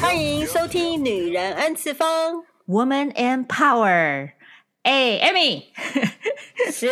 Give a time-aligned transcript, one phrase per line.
[0.00, 2.08] 欢迎收听《女人 N 次方》
[2.66, 4.30] ，Woman and Power。
[4.82, 5.64] 哎，Amy，
[6.72, 6.88] 是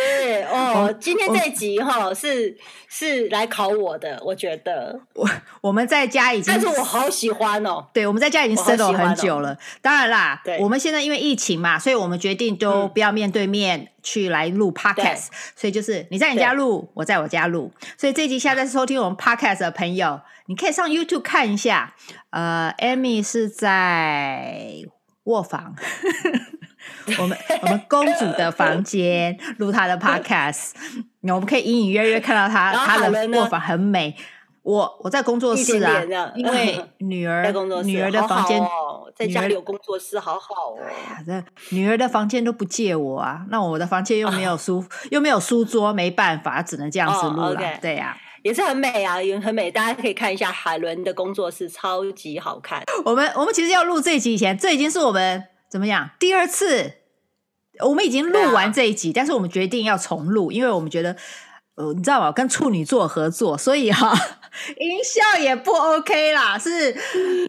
[0.51, 2.55] 哦，今天这集哈是
[2.87, 5.01] 是来考我的，我觉得。
[5.15, 5.27] 我
[5.61, 7.87] 我们在家已经，但是我好喜欢哦。
[7.91, 9.57] 对，我们在家已经 settle 很久了。
[9.81, 17.71] 当然啦，对，我们现在因为疫情嘛，所以我们决定都不要面对面去来录 podcast，所以就是你在你家录，我在我家录。
[17.97, 21.93] 所以这集下在在收听我们 podcast 的朋友，你可以上 YouTube 看一下。
[22.31, 24.73] 呃，Amy 是在
[25.25, 25.75] 卧房。
[27.19, 30.71] 我们我们公主的房间录她的 podcast，
[31.21, 34.15] 我们可以隐隐约约看到她她的卧房很美。
[34.63, 36.01] 我我在工作室啊，
[36.35, 40.77] 因为 女儿在工作室女儿的房间哦，在家里有工作室，好好哦。
[41.25, 41.43] 这
[41.75, 47.61] 女儿的房间都不借我啊，那我的房间又没有书，又没有书桌，没办法，只能这样子录了。
[47.81, 48.17] 对呀，
[48.49, 52.83] 也是很美啊，也很美，大家可以看一下海伦的工作室，超级好看。
[53.05, 56.93] 我们我们其实要录这一集以前，这已经是我们怎么样第二次。
[57.87, 61.15] 我们已经录完这一集，但是我们决定要重录，因为我们觉得，
[61.79, 62.29] 呃，你知道吗？
[62.29, 64.13] 跟处女座合作，所以哈，
[64.77, 66.93] 音效也不 OK 啦，是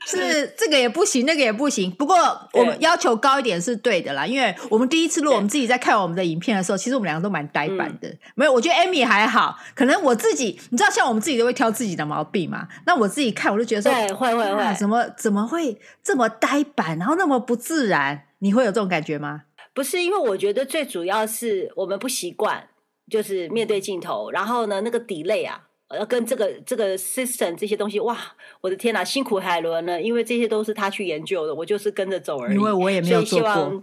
[0.07, 1.91] 是 这个也不行，那个也不行。
[1.91, 2.17] 不过
[2.53, 8.09] 我们要求高一点是对的啦，因为我们第一次录，我们自己在看我们的影片的时候，其实我们两个都蛮呆板的。
[8.37, 12.69] 没有，我觉得 Amy 还好，可能我自己，你知道，像我们自己都会挑自己的毛病嘛。
[12.87, 18.27] 那我自己看，我就觉得说，对，会会会，怎么怎么会这么呆板，然后那么不自然？
[18.39, 19.43] 你会有这种感觉吗？
[19.75, 22.69] 不是，因为我觉得最主要是我们不习惯，
[23.11, 25.61] 就是面对镜头，然后呢，那个 delay 啊，
[25.99, 28.17] 要跟这个这个 system 这些东西，哇，
[28.61, 32.55] 我的天哪，辛苦海伦了，因为这些都是他去研究的，我就是跟着走而已。
[32.55, 33.83] 因为我也没有做过。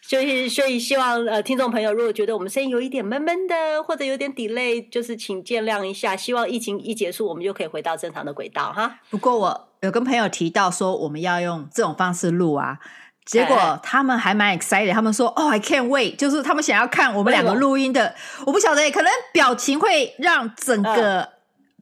[0.00, 6.16] 所以所以希望呃，听众朋友如果觉得我们声音有一点闷闷的，或者有点 delay，就是请见谅一下。
[6.16, 9.00] 希望疫情一结束，我们就可以回到正常的轨道哈。
[9.10, 12.78] 不过我有跟朋友提到说，我们要用这种方式录啊。
[13.26, 18.14] 结果他们还蛮 excited，他们说：“哦，I can't wait！” 就是他们想要看我们两个录音的。
[18.46, 21.28] 我不晓得，可能表情会让整个、uh,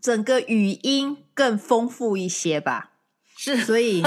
[0.01, 2.93] 整个语音更丰富一些吧。
[3.37, 4.03] 是，所以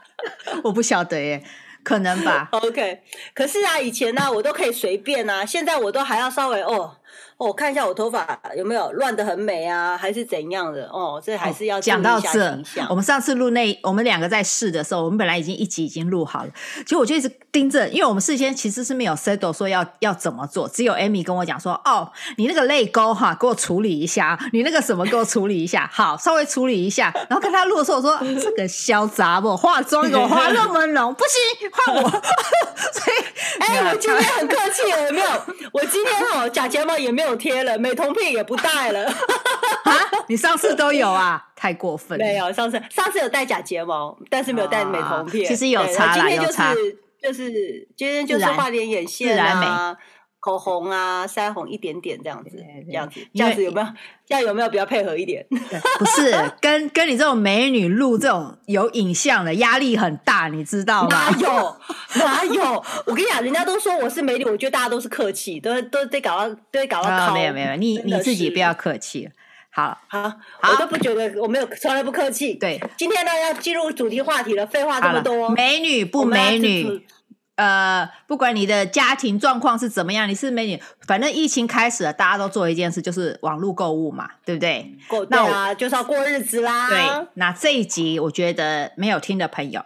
[0.64, 1.44] 我不晓得耶，
[1.84, 2.48] 可能吧。
[2.52, 3.02] OK，
[3.34, 6.96] 可是啊，以前呢、啊，我都可以随便啊，现在我都还要稍微哦。
[7.40, 10.86] 我、哦、看一下我头发有没有乱的很美啊，还是怎样的？
[10.92, 12.54] 哦，这还是要讲到这。
[12.90, 16.50] 我们上次录那，我们两个在试的时候，我们本来已经一集已经录好了，
[16.84, 27.10] 结果我就一直盯着，因为我们事先其实是没有 settle 说要要怎么做，只有 Amy 跟我讲说，哦，你那个泪沟哈，给我处理一下，你那个什么给我处理一下，好，稍微处理一下。
[27.30, 32.10] 然后跟他录的时候，我说这个小杂不化妆给我化那么浓，不行，换我。
[32.92, 35.30] 所以，哎、欸，我今天很客气，有没有？
[35.72, 37.29] 我今天哦假睫毛也没有。
[37.36, 39.14] 贴了美瞳片也不戴了啊！
[40.28, 42.24] 你上次都有啊，太过分了。
[42.24, 45.44] 没有上次，上次有戴假睫毛，但是没有戴美瞳片。
[45.44, 46.74] 其实有差啦，有差。
[47.22, 49.96] 就是今天就是画点眼线啊。
[50.40, 52.50] 口红啊，腮红一点点这样子，
[52.86, 53.86] 这样子，这样子有没有？
[54.26, 55.46] 这样有没有比较配合一点？
[55.98, 61.08] 不是，跟跟你这种美女录这种有影像的压力很大，你知道吗？
[61.10, 61.76] 哪有
[62.14, 62.84] 哪有？
[63.06, 67.34] 我跟你讲，人家都说我是美女，我觉得大家都是客气，都都得搞到，都得搞到。
[67.34, 69.28] 没有没有，你你自己不要客气。
[69.72, 72.54] 好好，我都不觉得我没有，从来不客气。
[72.54, 77.06] 对，今天呢要进入主题话题了，废话这么多，美女不美女？
[77.56, 84.96] 呃，不管你的家庭状况是怎么样，你是美女，反正疫情开始了，大家都做一件事，就是网络购物嘛，对不对？
[85.08, 86.88] 过对啊，就是要过日子啦。
[86.88, 89.84] 对，那这一集我觉得没有听的朋友。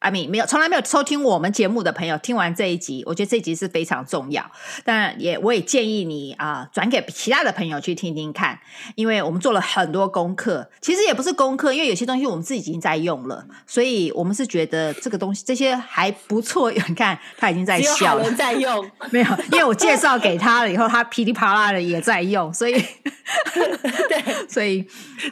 [0.00, 4.50] 阿米没有，从来没有收听我们节目的朋友，听完这一集，我觉得这一集是非常重要。
[4.82, 8.58] 当然，也我也建议你啊，转、呃、给其他的朋友去听听看，
[8.94, 10.70] 因为我们做了很多功课。
[10.80, 16.72] 其实也不是功课，因为有些东西我们自己已经在用了，所以我们是觉得这个东西这些还不错。
[16.88, 19.26] 你看，他已经在笑了，有人在用没有？
[19.52, 22.72] 因为我介绍给他了以后，他噼里啪啦的也在用，所以
[23.52, 24.86] 对，所以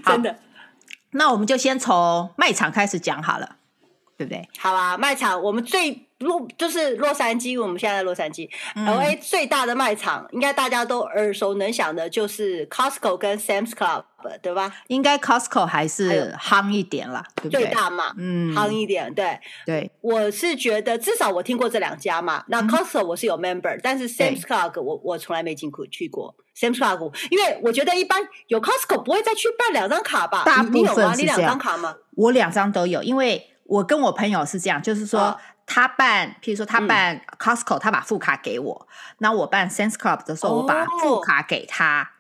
[0.05, 0.37] 真的。
[1.13, 3.57] 那我们就先从卖场开始讲好了。
[4.19, 4.47] 对不对？
[4.59, 14.03] 好啊，卖场我们最洛就是洛杉矶，我们现在在洛杉矶，LA 最大的卖场，应该大家都耳熟能详的，就是 Costco 跟 Sam's Club，
[14.43, 14.75] 对吧？
[14.89, 17.63] 应该 Costco 还是夯一点啦，对不对？
[17.63, 19.89] 最大嘛，嗯，夯一点，对对。
[20.01, 22.43] 我是觉得至少我听过这两家嘛。
[22.49, 30.43] 那 Costco 我是有 member，但是 Sam's Club 我我从来没进过去过 Sam's Club，因为我觉得一般有 Costco 不会再去办两张卡吧？
[30.45, 31.07] 大部分是这样。
[31.07, 31.15] 你有吗？
[31.15, 31.95] 你两张卡吗？
[32.17, 33.51] 我两张都有，因为。
[33.69, 38.89] 我跟我朋友是这样，就是说他办，譬如说他办 Costco，他把副卡给我，
[39.19, 42.11] 那我办 Sense Club 的时候，我把副卡给他。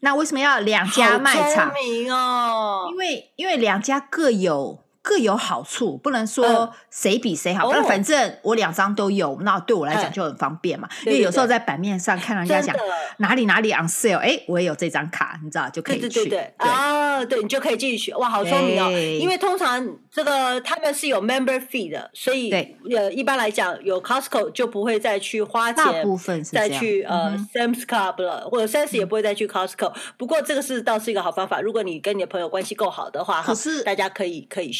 [0.00, 1.72] 那为什么要两家卖场？
[2.10, 2.88] 哦！
[2.90, 4.78] 因为因为两家各有
[5.08, 7.72] 各有好处，不能说谁比谁好。
[7.72, 10.86] 那、嗯、反正我两张都有，那对我来讲就很方便嘛。
[11.06, 12.76] 嗯、因为有时候在版面上看到人家讲
[13.16, 16.08] 哪里哪里 on sale，哎，我也有这张卡，你知道就可以去。
[16.10, 18.12] 对对对啊，对你就可以进去。
[18.12, 18.90] 哇，好聪明哦！
[18.90, 22.50] 因为通常这个他们是有 member fee 的，所以
[22.94, 29.94] 呃，一般来讲有 Costco 就不会再去花钱，大部分是再去呃 Sam's Club 了，或者 Sam's 也不会再去 Costco。
[30.18, 34.70] 不过这个是倒是一个好方法，如果你跟你的朋友关系够好的话，可是大家可以可以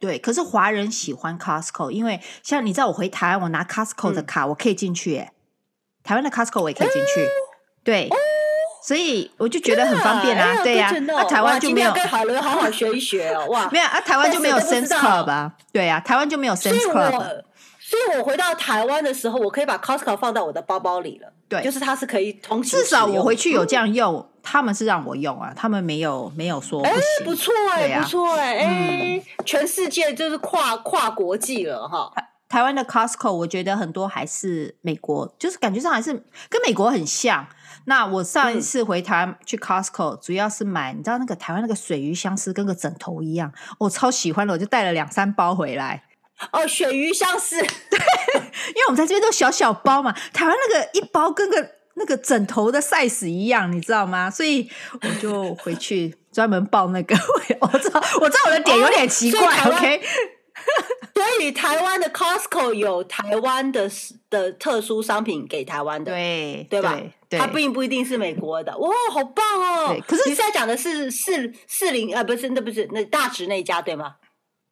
[0.00, 5.32] 对，可是华人喜欢 Costco，因为像你知道，我回台湾，我拿 Costco 的卡，我可以进去耶。
[6.02, 7.28] 台湾的 Costco 我也可以进去，
[7.82, 8.08] 对，
[8.84, 10.62] 所以我就觉得很方便啊。
[10.62, 11.92] 对呀，那台湾就没有。
[11.92, 15.52] 跟好伦好好学一学哦，哇， 没有啊，台湾就没有 Sense Club 啊。
[15.72, 17.42] 对呀，台湾就没有 Sense Club。
[17.80, 21.32] 所以我回到台湾的时候，我可以把 Costco 放到我的包包里了。
[21.48, 22.78] 对，就是它是可以同时。
[22.78, 26.98] 至少我回去有这样用，他们是让我用啊，他们没有没有说不行。
[27.24, 32.12] 不错哎，不错哎，哎，全世界就是跨跨国际了哈。
[32.48, 36.12] 台湾的 Costco 我觉得很多还是美国，就是感觉上还是
[36.48, 37.46] 跟美国很像。
[37.86, 46.04] 那我上一次回台湾去 Costco，主要是买，你知道那个台湾那个水鱼相思跟个枕头一样，我超喜欢的，我就带了两三包回来。
[46.52, 47.98] 哦，鳕鱼相思，对，
[48.68, 54.30] 因为我们在这边都小小包嘛，台湾那个一包跟个那个枕头的 size 一样，你知道吗？
[54.30, 54.70] 所以
[55.02, 57.16] 我就回去专门报那个。
[57.60, 59.40] 我知道，我知道我的点有点奇怪。
[59.40, 60.02] 哦、OK，
[61.14, 63.90] 所以台湾的 Costco 有台湾的
[64.28, 67.10] 的特殊商品给台湾的，对对吧对？
[67.30, 68.76] 对，它并不一定是美国的。
[68.76, 69.96] 哇，好棒哦！
[70.06, 74.16] 可是你现在讲的是四四零啊，不是，那不是那大直那家对吗？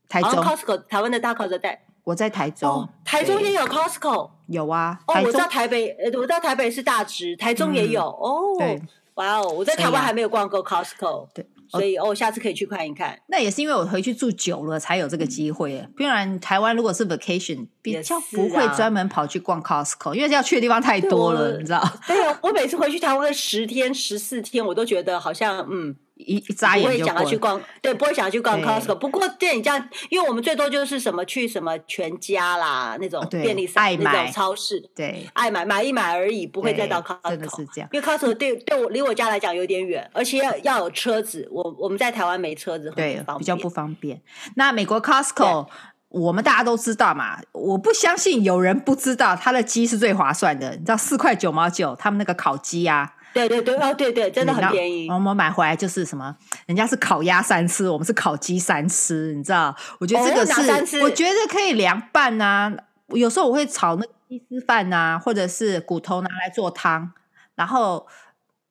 [0.06, 4.98] 台中 Costco，台湾的大 Costco 在，我在台中，哦、台中也有 Costco，有啊。
[5.06, 8.02] 哦，我知道台北，呃，我知道台北是大直，台中也有。
[8.02, 8.82] 嗯、哦，对，
[9.14, 13.18] 哇哦，我在台湾还没有逛过 Costco，对，所以哦，下次可以去看一看。
[13.28, 21.82] 那也是因为我回去住久了才有这个机会，嗯、不然台湾如果是 vacation，比较不会专门跑去逛 Costco，、啊、因为要去的地方太多了，你知道？
[22.06, 25.96] 对啊，我每次回去台湾十天、十四天，我都觉得好像嗯。
[26.14, 26.84] 一一眨眼。
[26.84, 28.94] 不会想要去逛，对，不会想要去逛 Costco。
[28.94, 37.30] 不过，对你这样，因为我们最多就是什么去什么全家啦，那种便利商那种超市，对，爱买买一买而已，不会再到 Costco。
[37.30, 41.48] 真的是这样，因为 Costco 对对我离我家来讲有点远，而且要要有车子。
[41.50, 44.20] 我我们在台湾没车子，对，比较不方便。
[44.56, 45.66] 那美国 Costco，
[46.08, 50.70] 我们大家都知道嘛，我不相信有人不知道，它的鸡是最划算的。
[50.70, 53.14] 你知道四块九毛九，他们那个烤鸡呀。
[53.34, 55.10] 对对对哦，对对，真的很便宜。
[55.10, 56.34] 我们买回来就是什么，
[56.66, 59.74] 人家是烤鸭三吃，我们是烤鸡三吃，你知道？
[59.98, 60.46] 我觉得这个
[60.86, 62.72] 是，我觉得可以凉拌啊。
[63.08, 67.12] 有时候我会炒那个鸡丝饭啊，或者是骨头拿来做汤，
[67.56, 68.06] 然后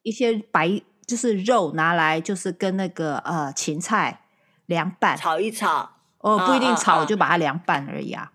[0.02, 4.22] 一些白就是肉拿来就是跟那个呃芹菜
[4.66, 5.92] 凉拌，炒一炒。
[6.20, 8.32] 哦，不一定炒，我就把它凉拌而已啊。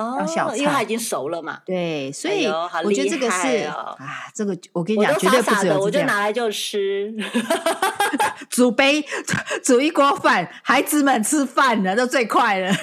[0.00, 1.60] 哦，因为它已经熟了嘛。
[1.66, 3.96] 对，所以我觉得这个是啊，
[4.34, 7.14] 这个我跟你讲，绝对不是的，我就拿来就吃，
[8.48, 9.04] 煮杯
[9.62, 12.74] 煮一锅饭，孩子们吃饭了，都最快了。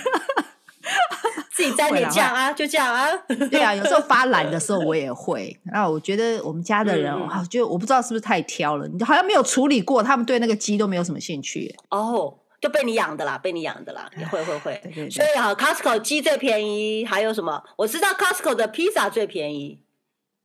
[1.52, 3.08] 自己沾点酱啊，就这样啊。
[3.50, 5.60] 对啊，有时候发懒的时候我也会。
[5.74, 11.76] 那我觉得我们家的人，我就我不知道是不是太挑了，你好像没有处理过，他们对那个鸡都没有什么兴趣。
[11.90, 12.36] 哦。
[12.60, 14.80] 就被你养的啦，被你养的啦，也会会会。
[14.84, 17.64] 对对对，所以哈，Costco 鸡最便宜，还有什么？
[17.76, 19.80] 我知道 Costco 的披萨最便宜，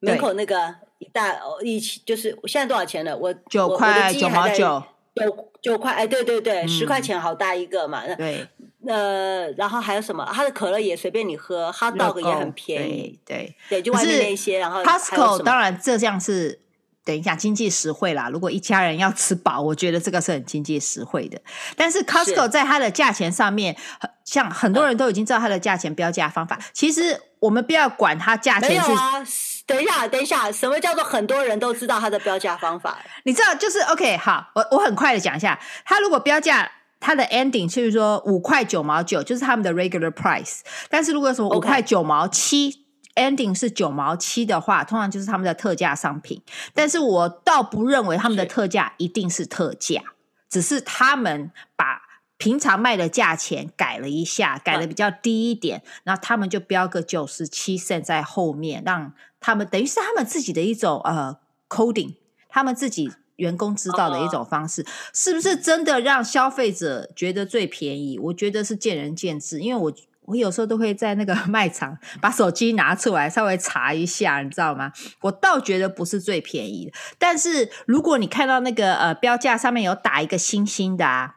[0.01, 3.17] 门口那个一袋一起就是现在多少钱了？
[3.17, 4.83] 我九块九毛九，
[5.15, 8.03] 九九块哎，对对对，十块钱好大一个嘛。
[8.17, 8.47] 对，
[8.87, 10.31] 呃，然后还有什么？
[10.35, 13.19] 它的可乐也随便你喝，Hot Dog 也很便宜。
[13.25, 16.62] 对对，就外面那些，然后 Costco 当然这样是。
[17.05, 18.29] 等一下，经济实惠啦！
[18.29, 21.41] 如果一家人要吃饱，我觉得这个是很经济实惠的。
[21.77, 23.77] 但是 Costco 在它的价钱上面，
[24.25, 26.59] 像很多人都已经知道它的价钱标价方法。
[26.73, 28.93] 其实我们不要管它价钱是。
[28.93, 29.25] 啊、
[29.67, 32.99] 等一下，等一下，什么叫做很多人都知道它的标价方法？
[33.25, 40.61] 你知道，就是 OK，好，我我很快的讲一下，它如果标价它的 ending 就是说五块九毛九，就是他们的 regular price。
[40.89, 42.82] 但是如果什么五块九毛七。
[43.15, 46.41] Ending 是九毛七的话，通常就是他们的特价商品。
[46.73, 50.07] 但是我倒不认为他们的特价一定是特价，是
[50.49, 52.01] 只是他们把
[52.39, 61.37] 平常卖的价钱改了一下，改的比较低一点，嗯、然后他们就标个九十七 cent 在后面，让他们等于是他们自己的一种呃
[61.69, 62.15] coding，
[62.49, 68.19] 他们自己员工知道的一种方式，哦、是不是真的让消费者觉得最便宜？
[68.19, 69.93] 我觉得是见仁见智，因为我。
[70.33, 74.91] 我有时候都会在那个 卖场把手机拿出来稍微查一下，你知道吗？
[75.21, 81.37] 我倒觉得不是最便宜的，但是如果你看到那个呃标价上面有打一个星星的啊，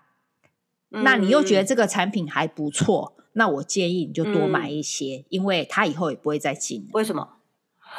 [0.89, 6.87] 那你又觉得这个产品还不错，那我建议你就多买一些，嗯、因为它以后也不会再进。
[6.93, 7.27] 为什么？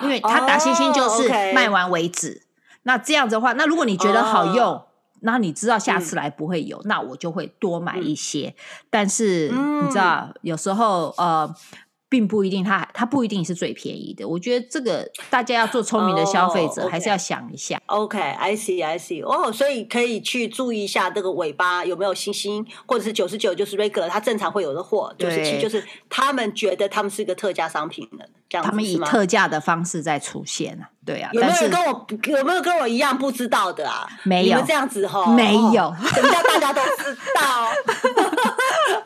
[0.03, 2.29] 因为它打星星就是卖完为止。
[2.29, 2.43] Oh, okay.
[2.85, 4.83] 那这样子的话，那如果你觉得好用，oh.
[5.21, 8.49] 那你知道下次来不会有，嗯、那我就会多买一些。
[8.49, 8.55] 嗯、
[8.91, 11.55] 但是你知道，有时候呃。
[12.09, 14.27] 并不一定它，它它不一定是最便宜的。
[14.27, 17.81] 我觉得这个大家要做聪明的消费者，还是要想一下。
[17.87, 18.57] OK，I、okay.
[18.57, 19.25] okay, see, I see。
[19.25, 25.15] 哦，所以可以去注意一下这个尾巴有没有星星，或者是九十九就是 regular，它正常会有的货。
[25.19, 28.65] 九十七就是他们觉得他们是一个特价商品的，这样。
[28.65, 31.31] 他们以特价的方式在出现啊，对啊。
[31.33, 32.07] 有没有跟我
[32.39, 34.07] 有没有跟我一样不知道的啊？
[34.23, 37.67] 没有，你们这样子哈，没有，人家大家都知道。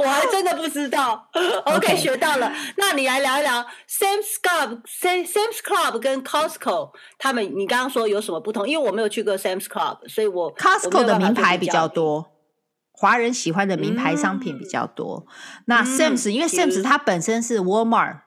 [0.01, 1.29] 我还真的不知道。
[1.67, 2.51] OK，学到了。
[2.77, 8.67] 那你来聊一聊 Sam's Club、Sam's Club 跟 Costco，他们你刚刚说有什么不同？
[8.67, 12.31] 因为我没有去过 Sam's Club，所以我 Costco 的名牌比较多，
[12.93, 15.27] 华人喜欢的名牌商品比较多。
[15.27, 18.21] 嗯、那 Sam's、嗯、因为 Sam's 它本身是 Walmart，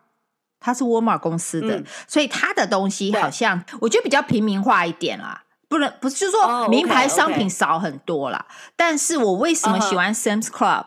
[0.60, 5.44] 它是 Walmart 公司的，嗯、所以它的东西好像我觉得比较平民化一点啦。
[5.68, 8.38] 不能不是，就是说名牌商品少很多啦。
[8.38, 8.74] Oh, okay, okay.
[8.75, 10.86] 但是我为什么喜欢 Sam's Club？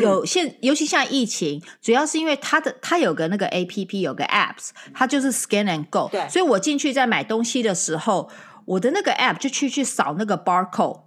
[0.00, 6.08] 有现，尤其像疫情，主要是因为它的它有个那个 A P P，有个 Apps，它就是 Scan and Go。
[6.10, 8.30] 对，所以我进去在买东西的时候，
[8.64, 11.00] 我的那个 App 就去去扫那个 Barcode。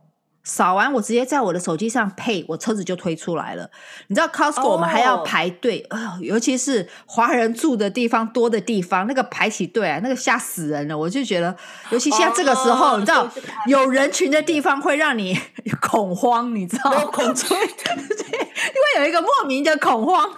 [0.48, 3.70] 扫完，我直接在我的手机上 pay，我车子就推出来了。
[4.08, 10.98] 你知道 Costco 我们还要排队，哦，尤其是华人住的地方多的地方，那个排起队啊，那个吓死人了。
[10.98, 11.54] 我就觉得，
[11.90, 13.30] 尤其像这个时候，哦，你知道
[13.66, 15.38] 有人群的地方会让你
[15.84, 17.02] 恐慌，你知道吗？
[17.12, 17.68] 恐慌，对
[18.08, 20.32] 对对，因为有一个莫名的恐慌。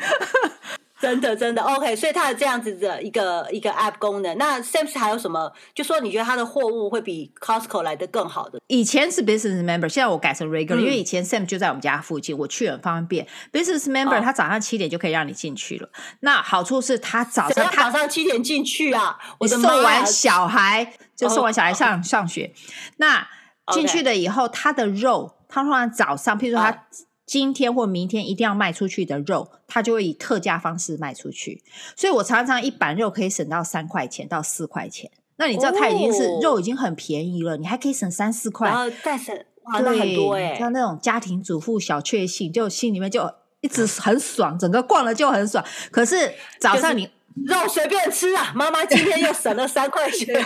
[1.02, 4.38] 真的真的 OK，所以它有这样子的一个一个 App 功能。
[4.38, 5.52] 那 Sam's 还有什么？
[5.74, 8.60] 就说你觉得它的货物会比 Costco 来的更好的？
[8.68, 13.26] 以前是 Business Member，现在我改成 Regular，、嗯、因为以前 Sam 就在我们家附近，我去很方便。
[13.54, 15.90] Business Member，他、哦、早上七点就可以让你进去了。
[16.20, 22.54] 那好处是他早上它早上七点进去啊，我送完小孩就送完小孩上、哦、上学。
[22.98, 23.26] 那
[23.72, 26.84] 进去了以后，他的肉，他通常早上，譬如说它。
[27.30, 31.62] 今天或明天一定要卖出去的肉，它就会以特价方式卖出去。
[31.96, 35.12] 所以我常常一板肉可以省到三块钱到四块钱。
[35.36, 40.56] 那你知道它已经是肉已经很便宜了，你还可以省三四块，然后再省，哇，那很多哎。
[40.58, 43.32] 像那种家庭主妇小确幸，就心里面就
[43.62, 45.64] 一直很爽，整个逛了就很爽。
[45.92, 47.08] 可是早上你。
[47.46, 48.52] 肉随便吃啊！
[48.56, 50.46] 妈妈今天又省了三块钱。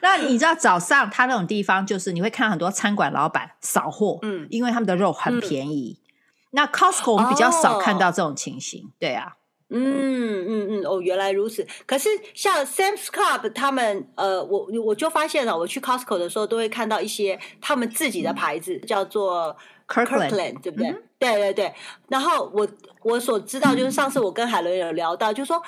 [0.00, 5.98] 那你知道早上他那种地方，就是你会看到很多餐馆老板扫货，嗯，因为他们的肉很便宜。
[5.98, 6.02] 嗯、
[6.52, 9.36] 那 Costco 我们比较少看到这种情形，哦、对啊，
[9.68, 11.66] 嗯嗯嗯，哦，原来如此。
[11.84, 19.56] 可是像 Sam's Club 他们，呃，我我就发现了，我去 Costco 的时候都会看到一些他们自己的牌子，嗯、叫做。
[19.88, 20.88] Kirkland, 对不对？
[20.88, 21.74] 嗯、对对对。
[22.08, 22.68] 然后我
[23.02, 25.62] 我所知道就是上次我跟海伦有聊到，就是说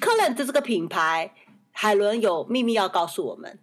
[0.00, 1.32] Kirkland 的这个品牌，
[1.72, 3.58] 海伦有秘密要告诉我们。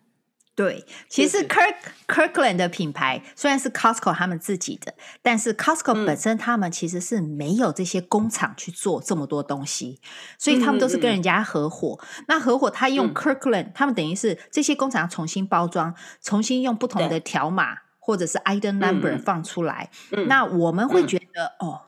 [0.54, 1.76] 对，其实 Kirk
[2.08, 10.02] Kirkland 的品牌虽然是 Costco 他们自己的，但是 Costco 本身他们其实是没有这些工厂去做这么多东西，
[10.38, 11.98] 所以他们都是跟人家合伙。
[12.28, 17.81] 那合伙他用 Kirkland，嗯、他们等于是这些工厂重新包装，重新用不同的条码。
[18.04, 21.82] 或者是 item number 放出来，嗯、那我们会觉得、嗯、哦，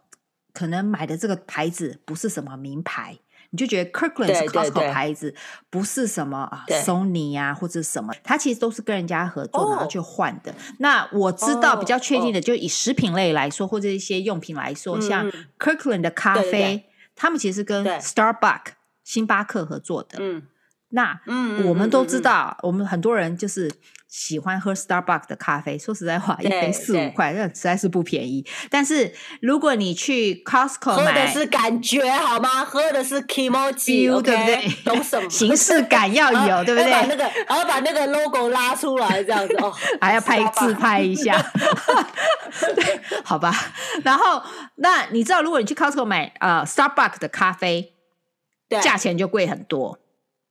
[0.53, 3.17] 可能买的这个牌子不是什么名牌，
[3.49, 5.33] 你就觉得 Kirkland 是 Costco 牌子，
[5.71, 10.51] 不是什么啊 Sony 啊或者什么，它其实都是跟人家合作然后去换的。
[10.51, 16.77] 哦、那我知道比较确定的，就以食品类来说，哦、或者一些用品来说，嗯、像 Kirkland 的咖啡，对对。
[16.77, 20.19] 对他们其实跟 Starbucks 星巴克合作的。
[20.19, 20.43] 嗯，
[20.89, 23.71] 那嗯，我们都知道，我们很多人就是。
[24.13, 28.45] 喜欢喝 Starbucks 的咖啡，说实在话，一杯四五块，那实在是不便宜。
[28.69, 32.63] 但是如果你去 Costco，喝的是感觉好吗？
[32.63, 34.69] 喝的是 Kimochi，对不对？
[34.85, 35.27] 懂什么？
[35.31, 36.91] 形式感要有， 对不对？
[36.91, 41.35] 把那个，然后把那个 logo 拉出来，这样子哦， 还要拍自拍一下，
[42.75, 43.51] 对，好吧。
[44.03, 44.43] 然后，
[44.75, 47.95] 那你知道，如果你去 Costco 买呃 Starbucks 的咖啡，
[48.79, 49.97] 价钱就贵很多。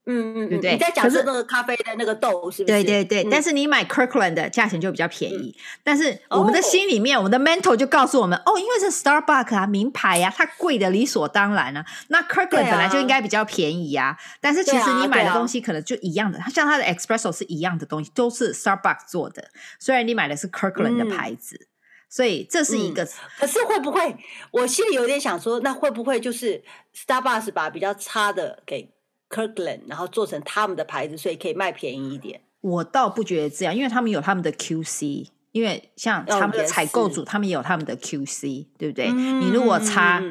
[0.05, 0.73] 嗯嗯，对对？
[0.73, 2.73] 你在讲是那个咖啡的那个豆是不是？
[2.73, 5.55] 对对对，嗯、但是你买 Kirkland 的价钱就比较便宜。
[5.57, 11.85] 嗯、但是我们的心里面，哦、我们的 mental 就告诉我们，哦，因为是 Starbucks 啊，名牌呀、啊，它贵的理所当然啊。
[12.09, 14.09] 那 Kirkland 本来就应该比较便宜呀、啊。
[14.09, 19.49] 啊、但是其实你买的东西可能就一样的，它、像它的 Espresso 是一样的东西，都是 Starbucks 做的。
[19.79, 21.67] 虽然你买的是 Kirkland 的牌子，嗯、
[22.09, 23.09] 所以这是一个、嗯。
[23.39, 24.17] 可是会不会？
[24.51, 26.61] 我心里有点想说，那会不会就是
[26.93, 28.92] Starbucks 把比较差的给
[29.33, 32.41] ？Kirkland，然后做成他们的牌子，所以可以卖便宜一点。
[32.61, 39.09] 我倒不觉得这样，因为他们有他们的 QC，因为像他们的采购组，他们也有他们的 QC，对不对？
[39.09, 40.21] 嗯、你如果擦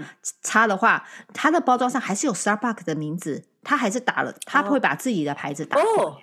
[0.41, 6.17] 擦的话，它的包装上还是有 Starbucks 的名字，它还是打了，他会把自己的牌子打坏、哦、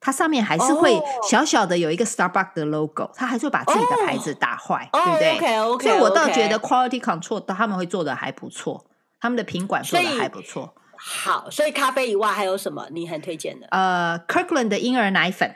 [0.00, 1.00] 它上面还是会
[1.30, 5.38] 小小的有一个 Starbucks 的 logo，它还是会把自己的牌子打坏，哦、对不
[5.78, 8.84] 对、所以我倒觉得 Quality Control 他们会做的还不错，
[9.20, 10.74] 他们的品管做的还不错。
[11.06, 13.66] 好，所以咖啡以外还有什么你很推荐的？
[13.70, 15.54] 呃，Kirkland 的婴儿奶粉，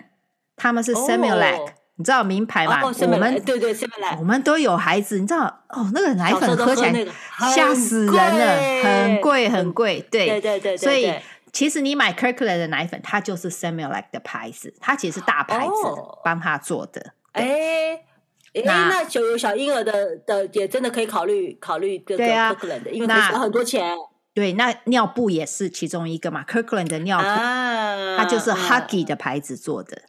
[0.56, 1.56] 他们是 Similac。
[1.56, 1.70] Oh.
[1.94, 2.82] 你知道名牌嘛？
[2.82, 7.06] 哦、我们对对 Similac，，我们都有孩子，你知道哦，那个奶粉喝起来
[7.56, 10.06] 吓死人了，很贵很贵。
[10.10, 11.12] 对对对对，所以
[11.50, 15.72] 其实你买 Kirkland 的奶粉，它就是 Similac 的牌子，它其实是大牌子
[16.22, 17.14] 帮他做的。
[17.32, 23.96] 哎、哦，那那就有小婴儿的的也真的可以考虑考虑这个 Kirkland 的，因为它很多钱。
[24.38, 30.02] 对，那尿布也是其中一个嘛，Kirkland 的尿布，啊、它就是 Huggy 的牌子做的。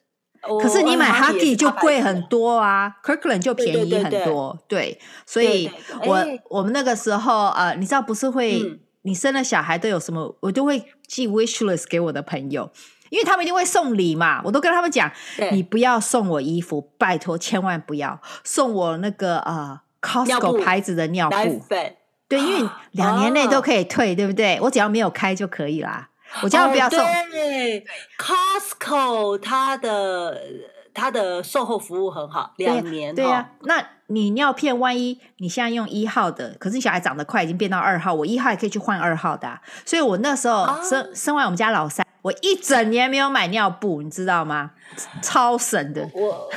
[0.61, 5.71] 可是你买 Huggy 就贵很多啊，Kirkland 就便宜很多，对，所以
[6.05, 12.71] 我我们那个时候呃，你知道不是会，你生了小孩都有什么，我都会寄 wishlist 给我的朋友，
[13.09, 15.11] 因为他们一定会送礼嘛，我都跟他们讲，
[15.51, 21.59] 你不要送我衣服，拜托千万不要送我那个呃 Costco 牌子的尿布，
[22.29, 24.57] 对，因为两年内都可以退，对不对？
[24.61, 26.07] 我只要没有开就可以啦。
[26.43, 26.99] 我千万不要送。
[26.99, 27.83] Oh, 对
[28.19, 30.39] ，Costco 它的
[30.93, 33.25] 它的售后服务很好，两年对。
[33.25, 39.59] 呀、啊，那你尿片万一你现在用一号的，可是小孩长得快，已经变到二号，我一号也可以去换二号的、啊。
[39.83, 41.15] 所以我那时候生、oh.
[41.15, 44.69] 生完我们家老三，我一整年没有买尿布，你知道吗？
[45.23, 46.07] 超省的。
[46.13, 46.47] 我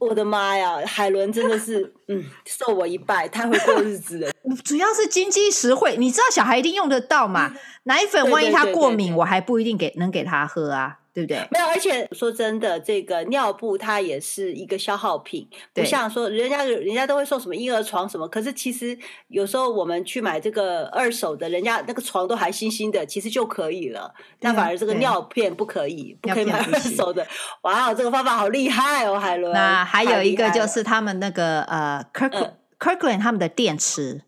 [0.00, 4.30] 我的妈呀，海伦真的是嗯，受我一拜，太会过日子了。
[4.64, 7.54] 主要是经济实惠，你知道小孩一定用得到嘛？
[7.84, 11.36] 奶粉万一他过敏，我还不一定给能给他喝啊，对不对？
[11.50, 24.14] 没有，而且说真的，这个尿布它也是一个消耗品，不像说人家人家都会送什么婴儿床什么，可是其实有时候我们去买这个二手的，人家那个床都还新新的，其实就可以了。
[24.38, 27.26] 但反而这个尿片不可以，不可以买二手的。
[27.62, 29.52] 哇，这个方法好厉害哦，海伦。
[29.52, 34.22] 那还有一个就是他们那个呃，Kirk Kirkland 他们的电池。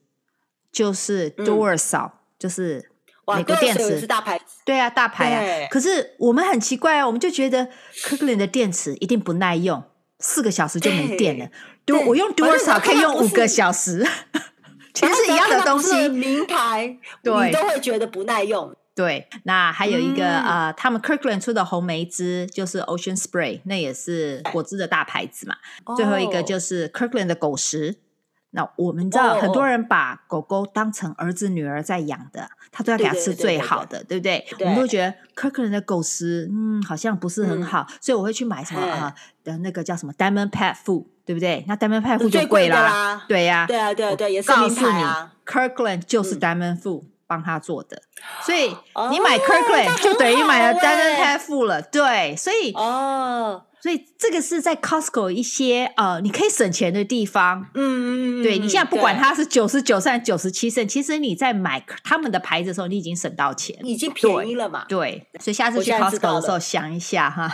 [0.73, 2.90] 就是 Duracell，、嗯、就是
[3.27, 4.45] 美国电池，是大牌子。
[4.65, 5.69] 对啊，大牌啊。
[5.71, 9.83] 可是我们很奇怪啊，我们就觉得 Kirkland 的电池一定不耐用，
[10.19, 11.49] 四个小时就没电了。
[11.85, 14.07] 对，我用 Duracell 可以用五个小时，
[14.95, 16.09] 其实是一样的东西。
[16.09, 18.75] 名牌，对，你都会觉得不耐用。
[18.95, 25.57] 对，那还有一个啊、嗯呃，他们 Kirkland 出的红梅汁就是 Ocean Spray，那也是果汁的大牌子嘛。
[25.97, 27.97] 最后一个就是 Kirkland 的狗食。
[28.55, 34.47] 那我们知道，很多人把狗狗当成儿子女儿在养的，他都要给他吃最好的，对不对？
[34.61, 41.65] 我们都觉得 Kirkland 的狗食，嗯，好像不是很好，所以我会去买什么啊的那个叫什么 Diamond Pet Food，对不对？
[41.67, 45.33] 那 Diamond Pet Food 就贵啦，对呀，对啊，对啊，对，也是名牌啊。
[45.47, 46.38] Kirkland 就是。
[46.38, 48.03] Diamond Food 帮他做的，
[48.43, 48.69] 所以
[49.11, 53.65] 你买 Kirkland 就等于买了 Diamond Pet Food 了，对，所以哦。
[53.83, 57.66] 所以这个是在 Costco 一些呃，你可以省钱的地方。
[57.75, 64.85] 嗯嗯对，你现在不管它是九十九甚九十七甚，其实你在买他们的牌子的时候，你已经省到钱，已经便宜了嘛。
[64.88, 67.53] 对，所以下次去 Costco 的时候想一下哈。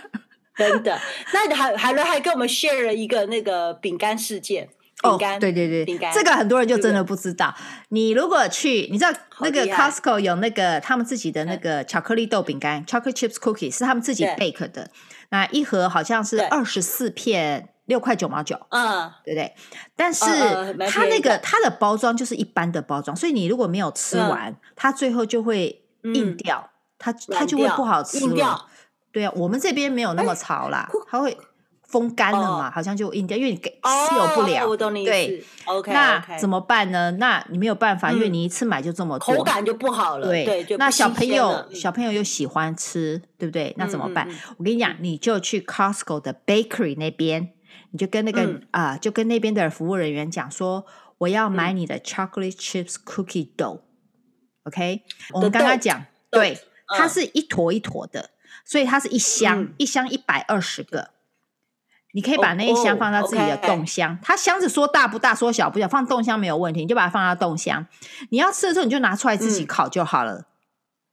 [0.54, 1.00] 真的，
[1.32, 4.68] 那海海伦还跟我们 share 了一个那个饼干事件。
[5.02, 7.54] 饼干、哦，对对对，饼干，这个很多人就真的不知道。
[7.88, 14.90] 你如果去，你知道那个 Costco 有那个他们自己的那个巧克力豆饼干、嗯、（chocolate chips cookie） 是他们自己 bake 的。
[15.30, 19.54] 那一盒好像是二十四片，六块九毛九，嗯，对不对？
[19.96, 20.24] 但是
[20.90, 28.66] 它那个它的包装就是一般的包装，所以你如果没有吃完，它最后就会硬掉，它它就会不好吃了。
[29.12, 31.36] 对啊，我们这边没有那么潮啦，它会
[31.90, 34.76] 风干了嘛，好像就硬掉，因为你给吸有不了。
[35.04, 37.10] 对，OK，那怎么办呢？
[37.12, 40.28] 那你没有办法，因为你一次买就这么多，口感就不好了。
[40.28, 43.74] 对，那小朋友小朋友又喜欢吃，对不对？
[43.76, 44.28] 那怎么办？
[44.56, 47.50] 我跟你讲，你就去 Costco 的 bakery 那边，
[47.90, 50.86] 你就跟那个啊，就跟那边的服务人员讲说，
[51.18, 53.80] 我要买你的 chocolate chips cookie dough。
[54.64, 56.56] OK，我们刚刚讲，对，
[56.96, 58.30] 它是一坨一坨的，
[58.64, 61.10] 所以它是一箱一箱一百二十个。
[62.12, 67.86] 你可以把那一箱放到自己的冻箱，它箱子说大不大，说小不小，放冻箱没有问题，你就把它放到冻箱。
[68.30, 70.46] 你要吃的时候，你就拿出来自己烤就好了。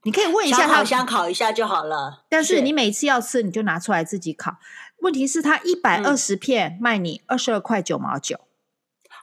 [0.03, 2.23] 你可以问一下他，箱烤一下就好了。
[2.29, 4.57] 但是你每次要吃，你就拿出来自己烤。
[5.01, 8.39] 问题是，它一百二十片卖你二十二块九毛九，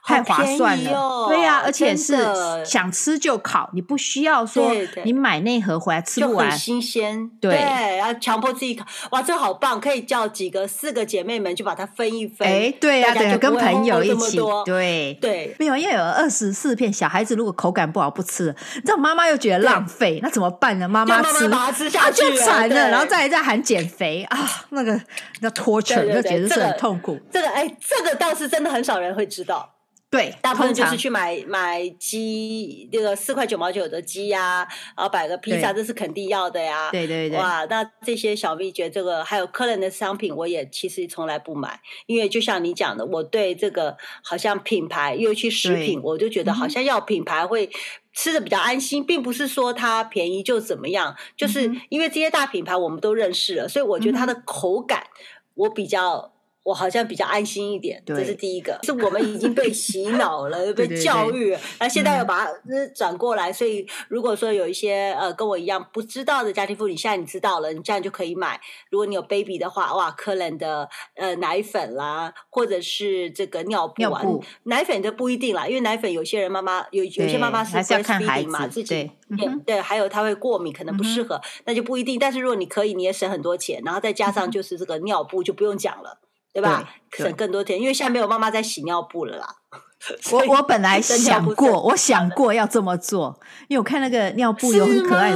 [0.05, 0.91] 太划算了。
[0.91, 2.15] 哦、对呀、啊，而且是
[2.63, 4.71] 想吃就烤，你不需要说
[5.03, 7.29] 你买那盒回来吃不完，新鲜。
[7.41, 8.85] 对，要强迫自己烤。
[9.11, 12.47] 哇，这好棒，可以叫几个四个姐妹们就把它分一分。
[12.47, 14.39] 哎，对呀、啊，对呀、啊，跟朋友一起。
[14.65, 20.87] 对对，没有，因为有二十四片，小孩子如果口感不好不吃了，这样妈妈又觉得浪费，那怎么办呢？
[20.87, 24.37] 妈妈吃，妈妈吃下去、啊、就惨了，然后再来再喊减肥啊，
[24.69, 24.99] 那个
[25.41, 27.19] 那 torture，那简直是很痛苦。
[27.31, 29.74] 这个哎，这个倒是真的很少人会知道。
[30.07, 34.65] 对，大部分就是去买买鸡，那个四块九毛九的鸡呀，
[34.95, 36.89] 然后摆个披萨，这是肯定要的呀。
[36.89, 47.69] 对对对，哇，那这些小秘诀，这个还有客人的商品，我也其实从来不买，因为就像你讲的，我对这个好像品牌，尤其食品，我就觉得好像要品牌会
[48.13, 55.07] 吃的比较安心，并不是说它便宜就怎么样，就是因为这些大品牌我们都认识了，所以我觉得它的口感
[55.55, 56.34] 我比较。
[56.65, 58.79] 我好像比较安心一点，这是第一个。
[58.81, 62.51] 是我们已经被洗 脑了，被教育了，那现在要把它
[62.95, 63.53] 转过来。
[63.53, 68.59] 所以，如果说有一些呃跟我一样不知道的家庭妇女，现在你知道了，你这样就可以买。
[68.89, 82.17] 如果你有 baby 的话，哇，科伦的呃奶粉啦，或者是这个尿布啊，布奶粉就不一定啦，因为奶粉有些人妈妈有有些妈妈是 breastfeeding 嘛，自己对，对，还有她会过敏，可能不适合，那就不一定。
[82.17, 86.21] 但是如果你可以，你也省很多钱，然后再加上就是这个尿布就不用讲了。
[86.55, 86.89] 对吧？
[87.17, 89.45] 省更多钱，因为现在没有妈妈在洗尿布了啦。
[90.31, 93.37] 我我本来想过， 我想过要这么做，
[93.67, 95.33] 因为我看那个尿布有很可爱。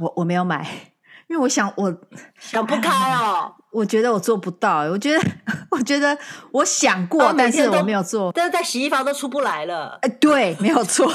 [0.00, 0.66] 我我没有买，
[1.28, 1.94] 因为我想我
[2.38, 3.52] 想不开哦。
[3.70, 5.24] 我觉得我做不到，我觉得
[5.70, 6.16] 我觉得
[6.50, 8.32] 我想过，但是我没有做。
[8.34, 9.96] 但是在洗衣房都出不来了。
[10.02, 11.08] 哎，对，没有错。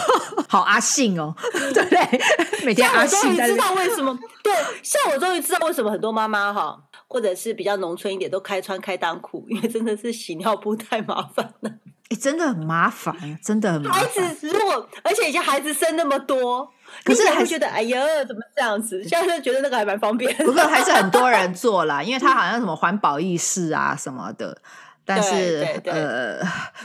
[0.48, 1.36] 好阿信哦，
[1.74, 2.22] 对不对？
[2.64, 3.20] 每天阿信。
[3.22, 4.18] 终于知道为什么？
[4.42, 6.78] 对，像我终于知道为什么很多妈妈哈。
[7.08, 11.70] 或者是比较农村一点，都开穿开裆裤，因为真的是洗尿布太麻烦了。
[12.10, 14.02] 哎、 欸，真的很麻烦，真的很麻烦。
[14.04, 16.72] 孩子如果，而且以前孩子生那么多，
[17.04, 19.04] 可是还会觉得哎呀，怎么这样子？
[19.04, 20.32] 现在就觉得那个还蛮方便。
[20.38, 24.62] 不过还是很多人 做啦，因为他好像什么环保意识啊什么的。
[25.06, 26.40] 但是呃，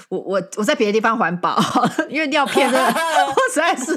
[0.09, 1.59] 我我我在别的地方环保，
[2.09, 2.89] 因为尿片真的，
[3.27, 3.95] 我实在是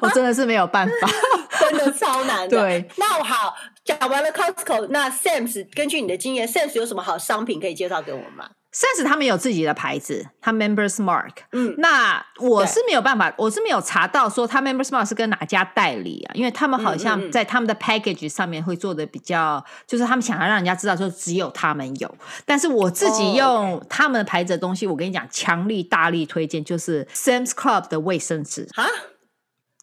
[0.00, 1.08] 我真的是没有办法，
[1.70, 2.58] 真的超难的。
[2.58, 3.54] 对，那我好。
[3.84, 11.30] 讲完了 Costco，那 Sam's 根据你的经验，Sam's 有什么好商品可以介绍给我们吗？Sam's 他们有自己的牌子，他 Members Mark。
[11.52, 16.34] 嗯，那我是没有办法，我是没有查到说他 Members Mark 是跟哪家代理啊？
[16.34, 22.14] 因为他们好像在他们的 package 上面会做的比较，嗯嗯就是他们想要让人家知道说只有他们有。
[22.44, 28.84] 但是我自己用他们的牌子的东西，我跟你讲，强力大力推荐就是 Sam's Club 的卫生纸啊，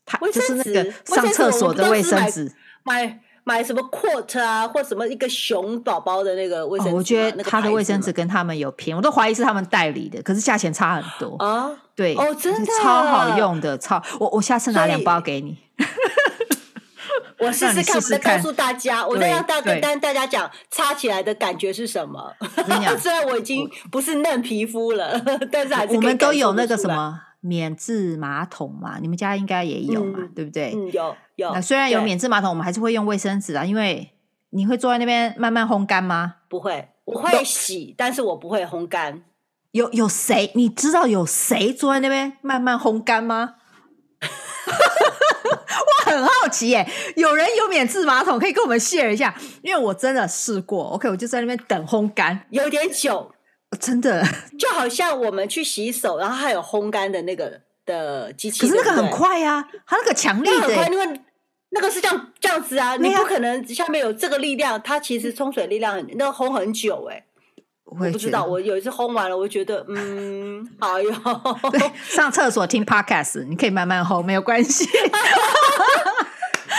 [0.05, 2.51] 它就是那个上厕所的卫生纸，
[2.83, 3.21] 买。
[3.43, 11.71] 买什么 quart 啊，或什么一个熊宝宝的那个卫生纸，哦，我觉得他的卫生纸跟他们有偏，我都怀疑是他们代理的，可是价钱差很多啊。
[11.95, 15.57] 对，哦，真的超好用的，超我我下次拿两包给你，
[17.39, 22.33] 我试试看，我再告诉大家，我再让大跟大家讲擦起来的感觉是什么。
[22.99, 25.19] 虽然我已经不是嫩皮肤了，
[25.51, 27.21] 但是还是我们都有那个什么。
[27.43, 30.73] 免治马桶嘛，你们家应该也有嘛，嗯、对不对？
[30.75, 31.53] 嗯，有有。
[31.53, 34.11] 那虽然有免治马桶，我们还是会用卫生纸啊，因为
[34.51, 36.35] 你会坐在那边慢慢烘干吗？
[36.47, 39.23] 不会，我会洗，但是我不会烘干。
[39.71, 40.51] 有有谁？
[40.55, 43.55] 你知道有谁坐在那边慢慢烘干吗？
[45.81, 50.83] 我很好奇耶，有人有免治马桶可以跟我们 share 一下，因为我真的试过。
[50.89, 53.31] OK，我就在那边等烘干，有点久。
[53.79, 54.21] 真的，
[54.59, 61.21] 就好像我们去洗手，然后还有烘干的那个的机器，可是那个很快呀、啊，它那个强力的，很快，因为
[61.73, 67.25] 那个是这样这样子啊，你不可能下面有这个力量，它其实冲水力量很，那个烘很久哎、欸，
[67.85, 71.11] 我不知道，我有一次烘完了，我觉得嗯， 哎呦，
[72.03, 74.85] 上厕所听 podcast，你可以慢慢烘，没有关系。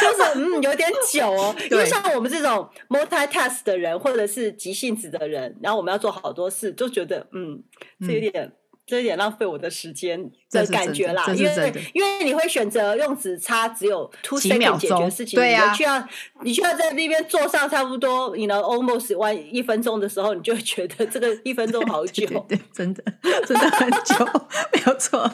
[0.01, 1.55] 就是嗯，有点久哦。
[1.71, 7.63] 因为像我们这种 multitask 的人，或者是急性子的人，然后我们要做好多事，就觉得嗯，
[8.01, 8.53] 这有点。
[8.85, 16.09] 嗯这有点浪费我的时间的感觉啦，因为因为你会选择用纸擦，只有 two second 解决事情，对呀，你需要
[16.43, 23.03] 你需要在那边坐上差不多，you know almost one 一分钟的时候，你就会觉得这个一分钟好久， 对，真的
[23.47, 24.27] 真的很久，
[24.75, 25.31] 没有错。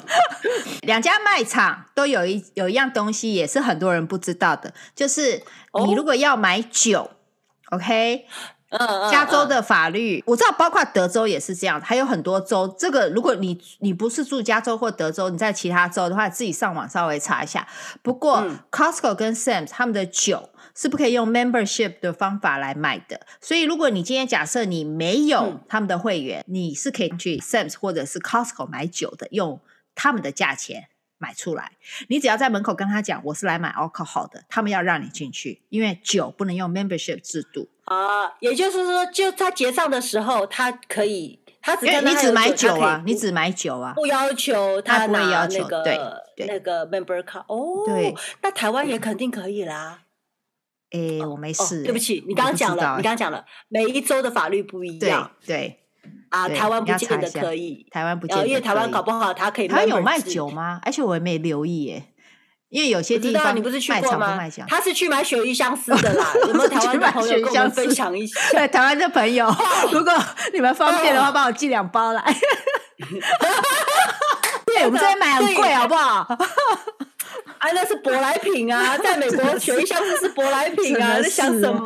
[0.83, 5.43] 两家卖场都有一有一样东西，也是很多人不知道的，就是
[5.87, 7.11] 你如果要买酒
[7.71, 8.27] ，OK。
[8.71, 12.75] 嗯，加州的法律我知道，包括德州也是这样，还有很多州。
[12.79, 17.67] 这个如果你你不是住加州或德州，你在其他州的话，自己上网稍微查一下。
[18.03, 23.23] 不过、嗯、Costco 跟 Sam's 他们的酒是不可以用 membership 的方法来买的。
[23.41, 29.61] 所以如果你今天假设你没有他们的会员，嗯、你是可以去 Sam's 或者是 Costco 买酒的，用
[29.95, 30.89] 他们的价钱。
[31.21, 31.73] 买出来，
[32.07, 38.33] 你只要在门口跟他讲我是来买 alcohol 的，他们要让你进去，因为酒不能用 membership 制度啊。
[38.41, 47.85] 也就是说，就他结账的时候，他可以，他只跟他你只买酒啊，你只买酒啊，不要求他拿那个对那个 member card 哦。
[47.87, 50.01] 对，那台湾也肯定可以啦。
[50.93, 51.83] 诶，我没事。
[51.83, 55.31] 对不起，你刚刚讲了，你刚刚讲了，每一周的法律不一样。
[55.47, 55.81] 对。
[56.31, 59.69] 啊，台湾不见得可以，台湾不见得，因为台湾搞不好他可以。
[59.69, 60.81] 他有卖酒吗？
[60.83, 62.05] 而且我也没留意耶，
[62.71, 64.37] 因为有些地方你不是去过吗？
[64.37, 66.27] 卖他是去买鳕鱼香丝的啦。
[66.47, 68.39] 有没有台湾的朋友跟我们分享一下？
[68.53, 69.47] 对，台湾的朋友，
[69.93, 70.13] 如果
[70.53, 72.23] 你们方便的话，帮我寄两包来。
[74.67, 76.27] 对，我们这边买很贵，好不好？
[77.59, 81.85] 啊，那是舶来品啊，在美国鳕鱼香丝是舶来品啊，在想什么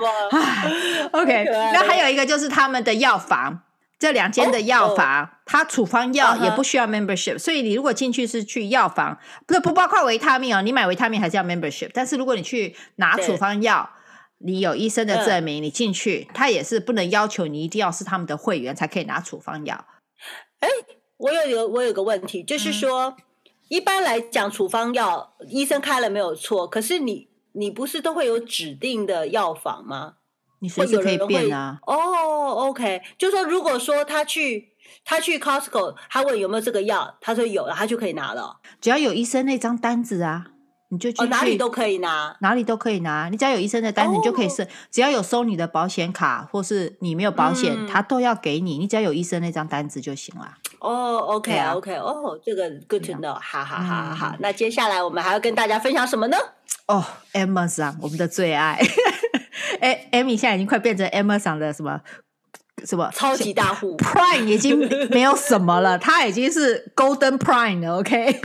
[1.13, 3.61] ？OK，那还有一个就是他们的药房。
[4.03, 11.89] 这两间的药房，它处方药也不需要 membership，所以你如果进去是去药房，不是不包括维他命哦，你买维他命还是要 membership。
[11.95, 13.89] 但是如果你去拿处方药，
[14.39, 19.87] 你有医生的证明，你进去，他也是不能要求你一定要是他们的会员才可以拿处方药。
[20.59, 20.69] 哎，
[21.19, 23.17] 我有一个我有个问题，就是说，
[23.69, 30.15] 一般来讲，处方药医生开了没有错，可是你你不是都会有指定的药房吗？
[30.63, 31.81] 你随时可以变啊！
[31.89, 34.69] 哦、oh,，OK，就是说，如果说他去
[35.05, 38.59] 他去 Costco，他问有没有这个药，他说有了，他就可以拿了。
[38.81, 40.47] 只要有医生那张单子啊，
[40.91, 43.29] 你就去、oh, 哪里都可以拿，哪里都可以拿。
[43.29, 44.71] 你只要有医生的单子，你就可以是、oh.
[44.93, 48.79] 只要有收你的保险卡，或是你没有保险，嗯、他都要给你。
[48.79, 50.59] 你只要有医生那张单子就行了。
[50.79, 54.37] 哦、oh,，OK，OK，哦，这个 good to know，好好好好好。
[54.39, 56.37] 那接下来我们还要跟大家分享什么呢？
[56.87, 58.79] 哦、oh,，Amazon，我们的最爱。
[59.83, 62.01] 哎，Amy 现在已经快变成 Amazon 的什么
[62.87, 63.11] 什么？
[63.15, 64.79] 超级大户， Prime 已经
[65.11, 68.43] 没有什么了，它已经是 Golden Prime 了，OK？Golden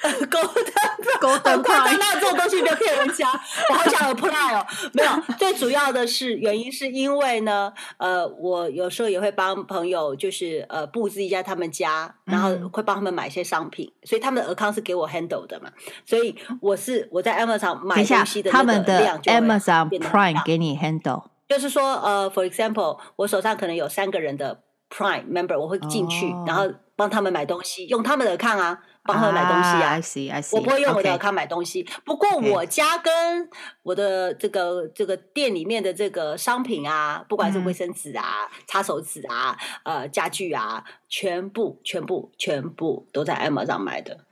[1.20, 3.28] Golden Prime，那这种东西不要骗人家，
[3.70, 5.10] 我好想有 Prime 哦， 没有。
[5.38, 15.70] 最主要的是原因是因为呢，呃，我有时候也会帮朋友，就是呃布置一下他们家，然后会帮他们买一些商品，所以他们的 account 是给我 handle 的嘛，
[16.06, 28.82] 所以我是我在 Amazon 买东西的那个量就 Amazon Prime 给你 handle，就是说呃，for example，我手上可能有三个人的 Prime member，我会进去，然后帮他们买东西，用他们的 account 啊。
[29.02, 30.54] 帮他们买东西啊！I see, I see.
[30.56, 31.88] 我不会用我的卡买东西。
[32.04, 33.48] 不过我家跟
[33.82, 44.26] 我的这个这个店里面的这个商品啊，不管是卫生纸啊、嗯、擦手纸啊、呃家具啊，全部全部全部都在 Amazon 买的，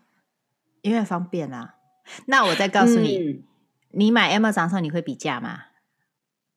[0.82, 1.76] 因为方便啊。
[2.26, 3.42] 那我再告诉你，嗯、
[3.92, 5.62] 你买 Amazon 的时候你会比价吗？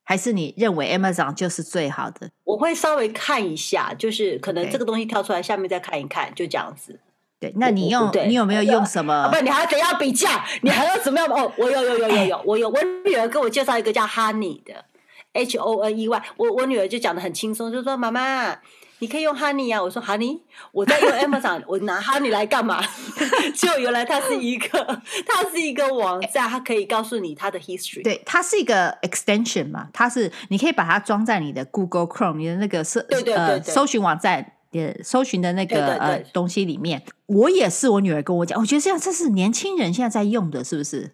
[0.03, 2.31] 还是你认为 Amazon 就是最好的？
[2.43, 6.99] 我会稍微看一下，就是可能这个东西跳出来，下面再看一看，就这样子。
[7.39, 9.13] 对，那你用你有没有用什么？
[9.13, 11.27] 啊、不，你还得要比价，你还要怎么样？
[11.29, 14.85] 哦，我有有有有有， 我有我女儿给我介绍一个叫 Honey 的
[15.33, 18.59] ，H O N E Y，我我女儿就讲的很轻松，就说妈妈，
[19.01, 19.81] 你可以用 Honey 啊。
[19.81, 20.39] 我说 Honey，
[20.71, 22.81] 我在用 Amazon， 我拿 Honey 来干嘛？
[23.53, 28.03] 就原来它是一个， 它是一个网站，它可以告诉你它的 history。
[28.03, 34.53] 对，它是一个 extension 嘛，它是你可以把它装在你的 Google Chrome，你的那个搜对对对搜寻网站。
[34.71, 41.11] 也搜寻的那个呃东西里面，我也是我女儿跟我讲，我觉得这样这是年轻人现在在用的，是不是？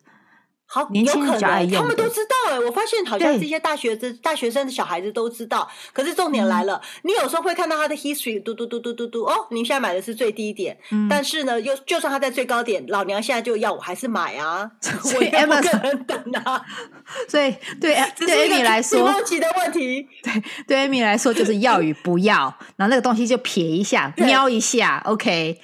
[0.70, 2.60] 好，年轻人爱用，他们都知道哎。
[2.60, 5.68] 我发现好像这些大学的大学生的小孩子都知道。
[5.94, 14.70] 可是重点来了，嗯、你有时候会看到他的 history，嘟嘟嘟嘟嘟嘟哦，你现在买的是最低点，嗯、但是呢，又就算他在最高点，老娘现在就要，我还是买啊。
[14.82, 16.62] 所以 Emma 可能等啊。
[17.30, 20.06] 所以对对 Amy 来说，高级的问题。
[20.22, 25.62] 对对 Amy 来说，就是要与不要，然后那个东西就撇一下， 瞄一下，OK。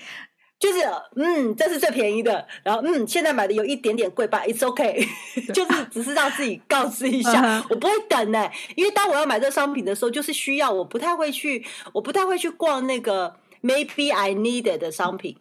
[0.63, 0.79] 就是
[1.17, 2.47] 嗯，这是最便宜的。
[2.63, 5.05] 然后嗯，现在买的有一点点贵吧，It's OK，
[5.53, 15.35] 就是只是让自己告知一下， 我不会等呢，因为当我要买这个商品的时候，就是需要，我不太会去，我不太会去逛那个 Maybe I needed 的商品。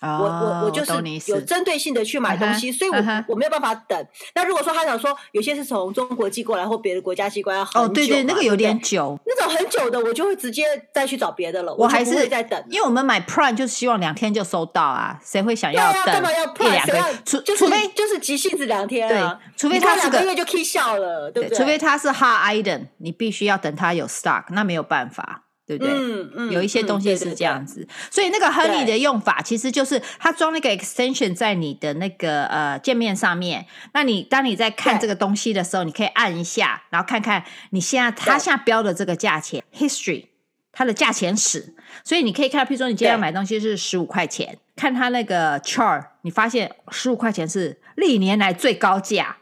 [0.00, 0.92] 我我我就是
[1.30, 2.96] 有针对性的去买东西，所以我
[3.28, 4.06] 我没有办法等。
[4.34, 11.74] 那如果说他想说有些是从中国寄过来或别的国家寄过来，要很久，哦，对对，那个有点久，那种很久的我就会直接再去找别的了。
[11.74, 16.04] 我还是会再等，因为我们买 Prime 就是希望两天就收到啊，谁会想要等？
[16.06, 21.58] 干嘛要要除除非就是急性子两天啊，除非他两个月就 K 笑了，对不对？
[21.58, 25.44] 除非他是 Hard Item，你必须要等他有 Stock，那没有办法。
[25.70, 25.92] 对不对？
[25.94, 33.64] 嗯嗯，有一些东西是这样子，对对对，所以那个 Honey 的用法其实就是它装那个 extension 在你的那个呃界面上面。
[33.92, 40.24] 那你当你在看这个东西的时候，你可以按一下，然后看看你现在它现在标的这个价钱 history
[40.72, 41.74] 它的价钱史。
[42.02, 49.36] 所以你可以看到，譬如说你今天要买东西是十五块钱，看它那个 chart，你发现十五块钱是历年来最高价。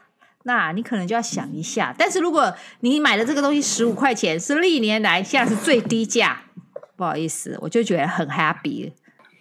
[0.44, 6.42] 那你可能就要想一下，但是如果你买的这个东西十五块钱是历年来现在是最低价，
[6.96, 8.92] 不好意思，我就觉得很 happy。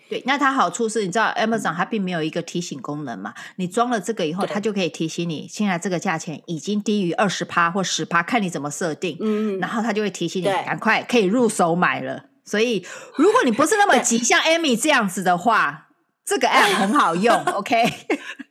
[0.09, 3.33] 对，那它好处是，你知道 Amazon 它并没有一个提醒功能嘛？
[3.57, 9.17] 你装了这个以后，它就可以提醒你，现在这个价钱已经低于二十趴或十趴，看你怎么设定。
[9.19, 12.23] 嗯，然后它就会提醒你，赶快可以入手买了。
[12.45, 12.85] 所以，
[13.17, 15.89] 如果你不是那么急，像 Amy 这样子的话，
[16.23, 17.35] 这个 app 很好用。
[17.55, 17.83] OK。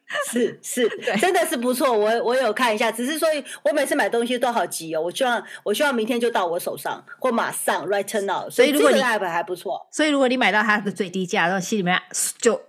[0.30, 0.88] 是是，
[1.20, 1.92] 真的是不错。
[1.92, 3.28] 我我有看一下，只是说
[3.64, 5.00] 我每次买东西都好急哦。
[5.02, 8.48] 我希望我希望明天就到我手上，或马上 right now。
[8.48, 12.00] 所以如果你 app 还不错，所以如果你买到它的最低价，然后心里面
[12.38, 12.60] 就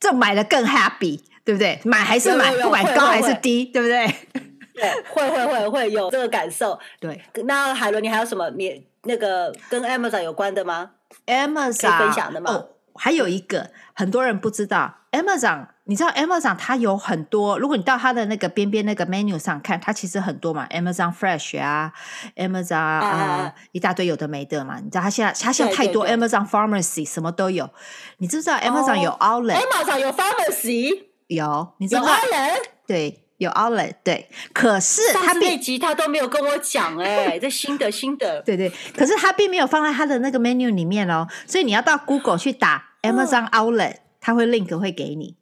[0.00, 1.78] 就买的更 happy，对不对？
[1.84, 4.06] 买还是买，不管高还是低，对不对？
[4.74, 6.78] 对，会会会会有这个感受。
[6.98, 10.92] 对，那海伦，你还有什么你那个跟 Amazon 有关的吗
[11.26, 12.50] ？Amazon 分享的吗？
[12.52, 15.66] 哦，还有一个很多人不知道 Amazon。
[15.90, 21.90] 你知道 Amazon 它有很多，如果你到它的那个边边那个 menu 上看，它其实很多嘛，Amazon Fresh 啊
[22.36, 24.78] ，Amazon 啊，啊，一大堆有的没的嘛。
[24.84, 27.70] 你知道它现在它现在太多对对对，Amazon Pharmacy 什么都有。
[28.18, 31.04] 你知不知道 Amazon 有 Outlet？Amazon、oh, 有 Pharmacy？
[31.28, 32.58] 有，你知道有 Outlet？
[32.86, 33.94] 对，有 Outlet。
[34.04, 38.42] 对，可是它那集他都没有跟我讲哎、欸，这新的新的。
[38.42, 45.37] 对对，可是它并没有放在它的那个 menu 里面哦，所以你要到 Google 去打 Amazon Outlet，它会 link 会给你。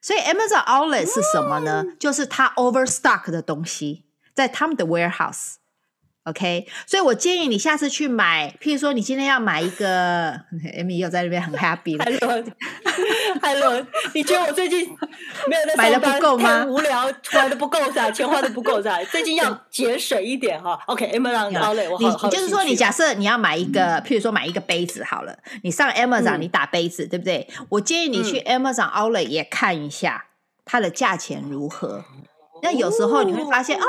[0.00, 1.84] 所以 Amazon Outlet 是什么呢？
[1.98, 5.54] 就是它 overstock 的东西在他们的 warehouse。
[6.24, 10.32] OK，所以我建议你下次去买，譬如说你今天要买一个，
[10.78, 12.04] Amy 又在那边很 happy 了。
[12.04, 14.86] Hello，Hello，你觉得我最近
[15.48, 16.60] 没有在买的不够吗？
[16.60, 19.02] 太无聊，花的不够噻，钱花的不够噻。
[19.06, 20.78] 最近要节省一点哈。
[20.88, 27.48] OK，Amazon Outlet，我好好你就是说，你假设你要买一个，譬如说买一个杯子好了，你上 Amazon 你打杯子，对不对？
[27.70, 30.26] 我建议你去 Amazon Outlet 也看一下
[30.66, 32.04] 它的价钱如何。
[32.62, 33.84] 那有时候你会发现哦。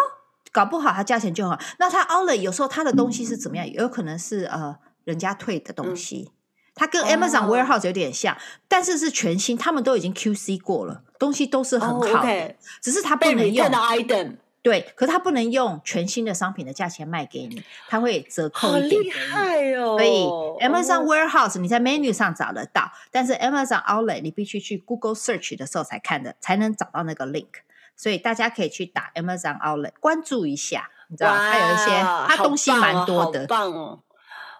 [0.51, 3.71] 搞不好它价钱就好，那它 Outlet 有时候它的东西是怎么样？
[3.71, 6.31] 有可能是呃人家退的东西，
[6.75, 8.37] 它跟 Amazon Warehouse 有点像，
[8.67, 19.01] 但是是全新，他们都已经 QC 过了，东西都是很好的，只是它不能用 item，对，可是它不能用全新的商品的价钱卖给你，它会折扣一点。
[19.01, 19.97] 厉害哦！
[19.97, 20.23] 所以
[20.63, 27.47] Amazon Warehouse 你在 menu 上找得到，但是 Amazon Outlet 你必须去 Google Search 的时候才看的，才能找到那个 link。
[27.95, 33.99] 所以大家可以去打 Amazon Outlet 关注一下，你知道它有一些它东西蛮多的，好棒哦！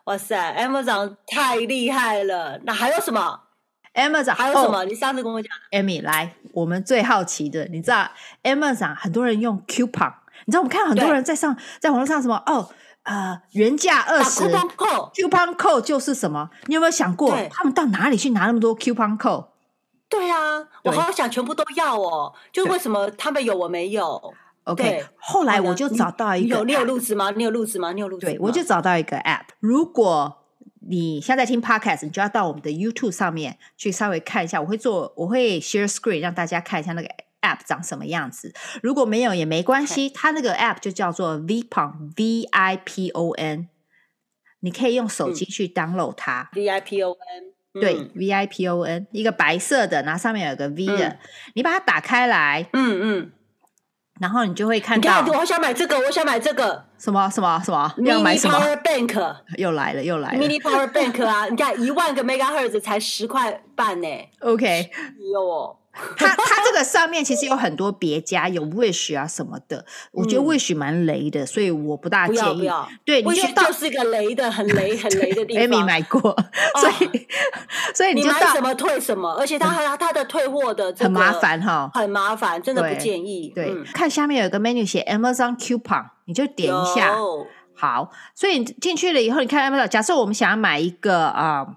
[0.05, 2.59] 哇塞，Amazon 太厉害了。
[2.63, 3.39] 那还有什么
[3.93, 4.79] ？Amazon 还有什么？
[4.79, 8.09] 哦、你上次跟我讲，Amy 来，我们最好奇的，你知道
[8.43, 10.13] Amazon 很多人用 coupon，
[10.45, 12.67] 你知道我们看到很多人在上在网络上什么哦
[13.03, 16.49] 呃原价二十 coupon code 就是什么？
[16.65, 19.47] 你有没有想过他们到哪里去拿那么多 coupon code？
[20.11, 22.33] 对啊，我好想全部都要哦。
[22.51, 24.33] 就为什么他们有我没有
[24.65, 27.31] ？OK，后来我就找到一个，有你有录制吗？
[27.31, 27.93] 你有录制吗？
[27.93, 28.25] 你有录制？
[28.25, 29.45] 对，我就找到一个 App。
[29.59, 30.43] 如果
[30.87, 34.59] 你现在在听 Podcast，你就要到我们的 YouTube 上面去稍微看一下。
[34.59, 37.07] 我会做，我会 Share Screen 让大家看一下那个
[37.41, 38.53] App 长什么样子。
[38.83, 43.69] 如果没有也没关系，它那个 App 就叫做 Vipon，V I P O N。
[44.59, 47.50] 你可以用手机去 download 它，V I P O N。
[47.73, 51.17] 对、嗯、V I P O N 一个白色的，然后上面有个 V 的，嗯、
[51.55, 53.31] 你把它打开来，嗯嗯，
[54.19, 64.07] 然后你就会看到，我想买这个，我想买这个，什么什么什么，你要买什么？Mini Power Bank 又来了又来了，Mini Power Bank 啊，你看一万个 Megahertz 才十块半呢
[64.39, 64.89] ，OK，
[65.33, 65.77] 有哦。
[66.17, 72.59] 它它这个上面其实有很多别家有 Wish 啊什么的，我觉得 Wish 蛮雷的，所以我不大建议。
[72.59, 75.63] 不要，对，Wish 就是个雷的，很雷很雷的地方。
[75.65, 76.21] Amy 买过，
[76.79, 77.27] 所以
[77.93, 83.51] 所以你买什么退什么，而且它还它的退货的很麻烦哈，很麻烦，真的不建议。
[83.53, 87.15] 对，看下面有个 menu 写 Amazon Coupon，你就点一下。
[87.75, 91.67] 好，所以你进去了以后，你看 Amazon，假设我们想要买一个啊。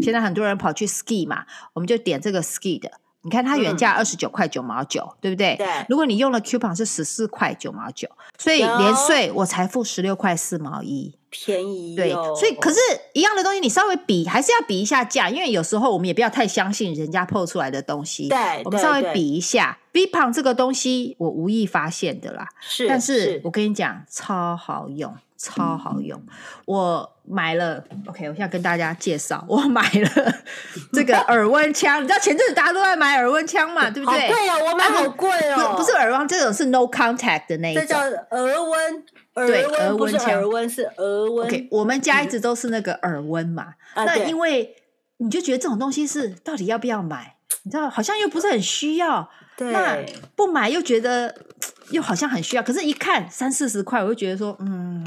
[0.00, 2.90] 现在很多人跑去 ski 嘛，我们就点这个 ski 的。
[3.22, 5.54] 你看它原价二十九块九毛九，嗯，对不对？
[5.56, 5.66] 对。
[5.88, 11.96] 如果你用了 coupon 是十四块九毛九，所以连税我才付十六块四毛一，便宜，哦。
[11.96, 12.78] 对，所以可是
[13.12, 18.28] 一样的东西，你稍微比还是要比一下价，因为有时候我们也不要太相信人家 PO 出来的东西。
[18.28, 19.78] 对，我们稍微比一下。
[19.92, 25.14] Vipon 这个东西我无意发现的啦，是，但是我跟你讲超好用。
[25.42, 26.28] 超好用，嗯、
[26.66, 27.82] 我买了。
[28.06, 30.08] OK，我现在跟大家介绍，我买了
[30.94, 32.00] 这个耳温枪。
[32.00, 34.28] 你知道前阵子大家都在买耳温枪嘛，对不对？
[34.28, 35.74] 对啊，我买好贵哦。
[35.76, 37.84] 不是耳温，这种是 no contact 的那一种。
[37.84, 41.46] 这叫耳温，对，耳温枪，耳温是耳温。
[41.48, 43.74] OK，我们家一直都是那个耳温嘛。
[43.94, 44.76] 嗯、那因为
[45.16, 47.34] 你就觉得这种东西是到底要不要买？
[47.64, 49.28] 你知道，好像又不是很需要。
[49.56, 49.72] 对。
[49.72, 49.98] 那
[50.36, 51.34] 不买又觉得
[51.90, 55.04] 又好像很需要，可是一看三四十块，我就觉得说，嗯。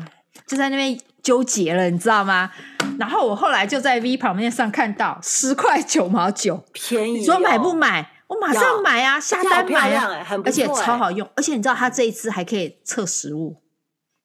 [0.48, 2.52] 就在那边纠结了，你知道吗？
[3.00, 7.20] 然后我后来就在 V 旁边上看到十块九毛九，便宜、哦。
[7.20, 8.12] 你说买不买？
[8.28, 11.28] 我马上买啊，下单买啊，欸、而且超好用。
[11.36, 13.62] 而且你知道它这一支还可以测食物，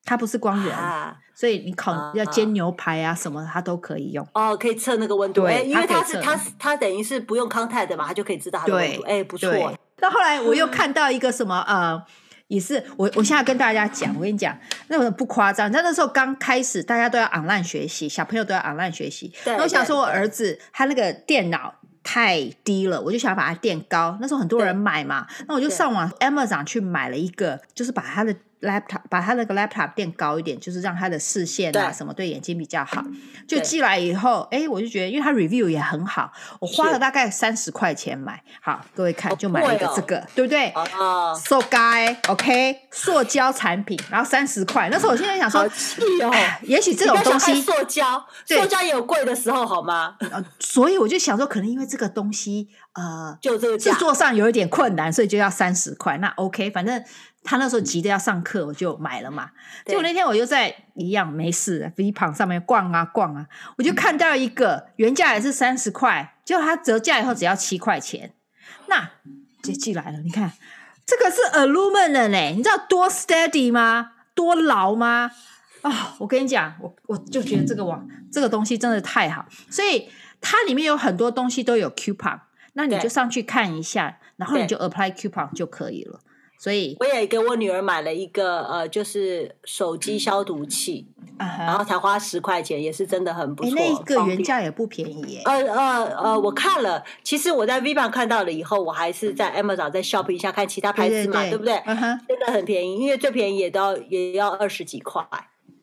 [0.05, 4.27] 它不是光源，啊、所以你烤、啊、要煎牛排啊什么，它都可以用。
[4.33, 5.41] 哦，可以测那个温度。
[5.41, 9.01] 对，因为它是它它等于是不用 contact 的嘛，它就可以知道它的温度。
[9.03, 9.49] 哎，不错。
[9.99, 12.03] 那后来我又看到一个什么呃。
[12.51, 14.55] 也是我，我现在跟大家讲，我跟你讲，
[14.89, 15.71] 那个不夸张。
[15.71, 19.31] 在那时候刚开始，大家都要 online 学习，小朋友都要 online 学习。
[19.45, 21.73] 那我想说，我儿子他那个电脑
[22.03, 24.17] 太低了，我就想把它垫高。
[24.19, 28.35] 那时候很多人买嘛，那我就上网 Amazon 去买了一个，就是把他的。
[28.61, 33.03] Laptop 把他那个 laptop 垫高一点，就是让他的视线啊什么对眼睛比较好。
[33.47, 38.41] 就寄来以后，哎，我就觉得，因为他 review 也很好，我花了大概三十块钱买。
[38.61, 40.67] 好，各位看，就买了一个这个，对不对？
[40.69, 44.89] 啊，so guy，OK，塑胶产品，然后三十块。
[44.89, 46.33] 那时候我现在想说，哦，
[46.63, 50.15] 也许这种东西，塑胶，塑胶也有贵的时候，好吗？
[50.59, 56.17] 所以我就想说，可能因为这个东西，呃，就这个制作上有一点困难，所以就要三十块。
[56.19, 57.03] 那 OK，反正。
[57.43, 59.51] 他那时候急着要上课，我就买了嘛。
[59.85, 68.33] 结果那天我又在一样没事，Vipon 上面逛啊逛啊，我就看到一个原价也是三十块，结果它折价以后只要七块钱。
[68.87, 69.09] 那
[69.63, 70.51] 接寄来了，你看
[71.05, 74.11] 这个是 aluminum 呢，你知道多 steady 吗？
[74.35, 75.31] 多牢吗？
[75.81, 82.39] 啊、哦，我跟你讲，我我就觉得这个网这个东西真的太好，所以它里面有很多东西都有 coupon，
[82.73, 86.19] 那你就上去看一下，然后你就 apply coupon 就可以了。
[86.61, 91.07] 所以我也给我女儿买了一个呃，就是手机消毒器，
[91.39, 91.57] 嗯 uh.
[91.61, 93.75] 然后才花十块钱，也是真的很不错。
[93.75, 95.41] 欸、那一个原价也不便宜耶。
[95.43, 101.81] 呃呃呃，我看了，其实我在 Vipon 看到了以后，我还是在 Amazon 再 shop 一下看其他牌子嘛，对，不对？
[102.27, 105.25] 真的很便宜，因为最便宜也都要也要二十几块，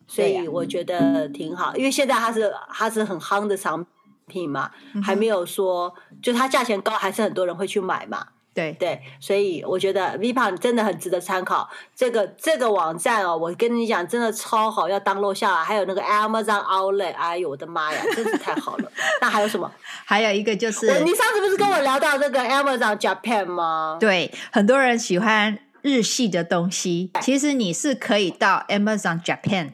[0.07, 1.75] 所以我觉得挺好。
[1.75, 3.85] 因为现在它是它是很夯的商
[4.27, 8.27] 品嘛，嗯、还没有说就它价钱高，还是很多人会去买嘛。
[8.51, 11.69] 对对，所以我觉得 Vipon 真的很值得参考。
[11.95, 15.63] 这个这个网站哦，我跟你讲，真的超好，要 download 下来。
[15.63, 18.91] 还有那个 Amazon Outlet，哎呦我的妈呀，真是太好了。
[19.21, 19.71] 那还有什么？
[20.03, 23.97] 还有一个就是，你上次不是跟我聊到这个 Amazon Japan 吗？
[23.99, 29.73] 对，很多人喜欢日系的东西，其实你是可以到 Amazon Japan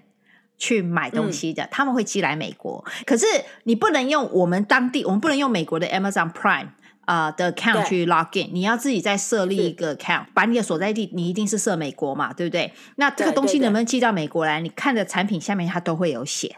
[0.58, 2.86] 去买东西的，嗯，他们会寄来美国。
[3.06, 3.26] 可是
[3.64, 6.68] 你不能用我们当地，我们不能用美国的 Amazon Prime。
[7.06, 12.74] 啊、uh, 的 account 去 login，你要自己再设立一个 account，把你的所在地，你一定是设美国嘛，对不对？
[12.96, 14.60] 那这个东西能不能寄到美国来？
[14.60, 16.58] 你看的产品下面它都会有写，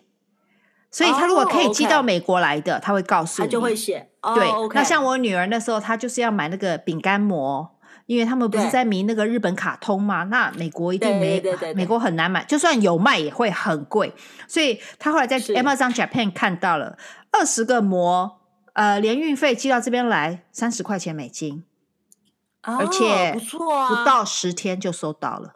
[0.90, 2.98] 所以它如果可以寄到美国来的，它、oh.
[2.98, 4.10] 会告诉你，它就会写。
[4.36, 4.76] 对，oh, okay.
[4.76, 7.70] 那像我女儿那时候，她就是要买那个饼干膜，
[8.06, 14.14] 因为他们不是在迷那个日本卡通嘛，那美国一定没，对对对对，美国很难买，就算有卖也会很贵，
[14.48, 16.98] 所以她后来在 Amazon Japan 看到了
[17.32, 18.36] 二十个膜。
[18.78, 21.64] 呃，连运费寄到这边来三十块钱美金，
[22.62, 25.56] 哦，而且不错啊，不到十天就收到了。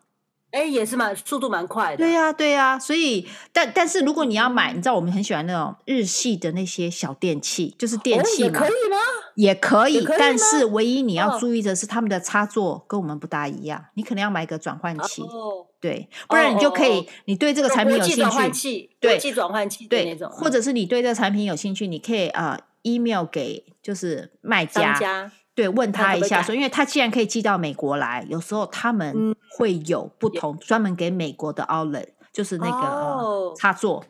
[0.50, 1.98] 哎，也是蛮速度蛮快的。
[1.98, 2.80] 对呀，对呀。
[2.80, 8.98] 所以，但但是如果你要买，你知道我们很喜欢那种日系的那些小电器，就是电器嘛，哦，也可以吗？
[9.36, 22.58] 也可以，可以，但是唯一你要注意的是，他们的插座跟我们不大一样，你可能要买个转换器，哦，对，不然你就可以，哦，你对这个产品有兴趣，转换器，对，国际转换器对那种，或者是你对这个产品有兴趣，你可以啊。
[22.58, 34.04] 呃 email 给就是卖家，家，对，问他一下说，因为他既然可以寄到美国来，有时候他们会有不同专门给美国的 outlet，就是那个、哦呃、插座，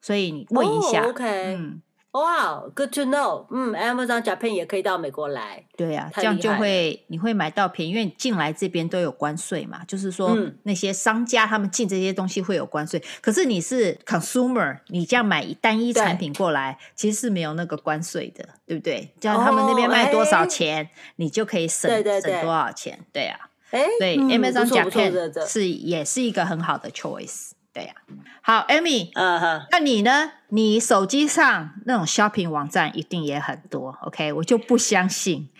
[0.00, 1.24] 所以你问一下、哦、，OK，
[1.56, 1.82] 嗯，
[2.14, 3.44] 哇、wow,，Good to know。
[3.50, 5.64] 嗯，Amazon Japan 也可以到美国来。
[5.76, 9.84] 对呀、啊，这样就会你会买到便宜，因为进来这边都有关税嘛。
[9.88, 19.12] 就是说、嗯、那些商家他们进这些东西会有关税，可是你是 consumer，你这样买一单一产品过来，其实是没有那个关税的，对不对？
[19.18, 23.00] 叫他们那边卖多少钱，哦、你就可以省省多少钱。
[23.12, 27.53] 对呀、啊，哎，对、嗯、Amazon Japan 是也是一个很好的 choice。
[27.74, 27.94] 对呀、
[28.40, 30.30] 啊，好，Amy，嗯哼，那你呢？
[30.50, 34.32] 你手机上那种 shopping 网站一定也很多，OK？
[34.34, 35.50] 我就不相信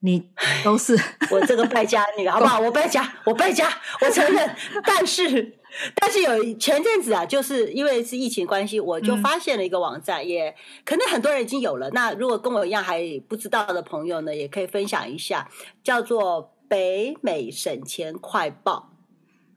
[0.00, 0.28] 你
[0.64, 0.98] 都是
[1.30, 2.58] 我这个败家女， 好不好？
[2.58, 3.68] 我败家，我败家，
[4.00, 4.56] 我承认。
[4.84, 5.60] 但是，
[5.94, 11.88] 但是有前阵子啊，就是因为是疫情关系，我就发现了一个网站，嗯、也可能很多人已经有了。
[11.90, 15.48] 那如果跟我一样还不知道的朋友呢，也可以分享一下，
[15.84, 18.89] 叫做北美省钱快报。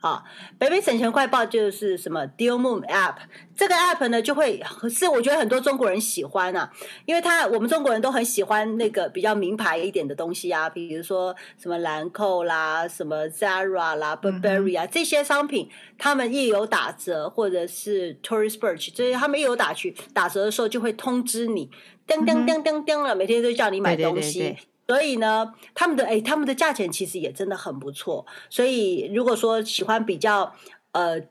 [0.03, 0.21] 啊，
[0.59, 3.15] 北美省钱快报就是什么 Deal Moon App，
[3.55, 6.69] 这个 App 呢就会是我觉得很多中国人喜欢啊，
[7.05, 21.69] 因为他我们中国人都很喜欢那个比较名牌一点的东西啊，比如说什么兰蔻啦、什么 Zara 啦、Burberry 啊、嗯、这些商品，他们一有打折或者是 Tourist Burch，这些他们一有打去打折的时候就会通知你，
[22.05, 24.39] 噔噔噔噔噔了，每天都叫你买东西。
[24.39, 28.25] 对对对对所以呢，他们的哎，他们的价钱其实也真的很不错。
[28.49, 30.53] 所以如果说喜欢比较
[30.91, 31.21] 呃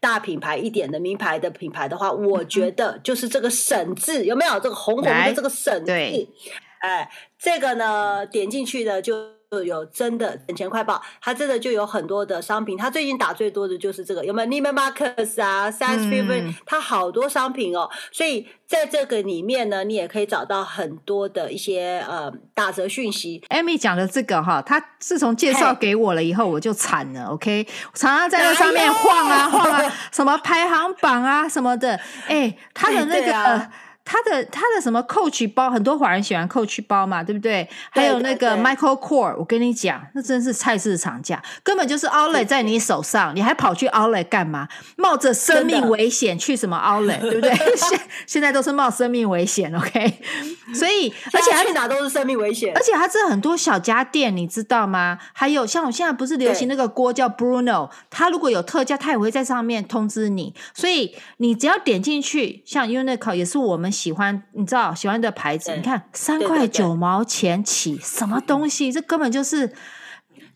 [0.00, 5.92] 大品牌一点的名牌的品牌的话，我觉得就是这个省字有没有这个红红的这个省字？
[5.92, 9.35] 哎，这个呢点进去的就。
[9.56, 12.76] 就有真的省钱快报，它真的就有很多的商品。
[12.76, 17.88] 它最近打最多的就是这个，有没有 Neiman Marcus 啊，Saks Fifth，它好多商品哦。
[18.12, 23.42] 所以在这个里面呢，你也可以找到很多的一些呃打折讯息。
[23.48, 27.24] Amy 讲的这个哈，他自从介绍给我了以后，我就惨了。
[27.28, 31.98] OK，常常在那上面晃啊晃啊， 什么排行榜啊什么的。
[32.26, 33.70] 哎，他的那个。
[34.08, 37.68] 他的他的什么 Coach 包，很多华人喜欢 Coach 包嘛，对不对？
[37.90, 44.68] 还有那个 Michael Kors，我跟你讲，那真是菜市场价，根本就是 Outlet 在你手上，你还跑去 Outlet 干嘛？
[44.96, 47.52] 冒着生命危险去什么 Outlet，对不对？
[47.76, 50.20] 现现在都是冒生命危险，OK？
[50.72, 55.18] 所以而且他去哪都是生命危险，而且他这很多小家电，你知道吗？
[55.32, 63.95] 还有像我现在不是流行那个锅叫 Bruno，他如果有特价，他也会在上面通知你，所以你只要点进去，像 Uniqlo 也是我们。
[63.96, 68.92] 喜欢你知道喜欢的牌子，你看三块九毛钱起，什么东西？
[68.92, 69.72] 这根本就是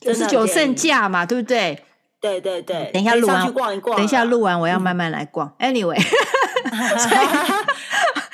[0.00, 1.84] 九十九剩价嘛，对不对？
[2.20, 2.90] 对对对。
[2.92, 5.54] 等一下录完，逛一逛等一下录完，我要慢慢来逛。
[5.58, 5.98] 嗯、Anyway，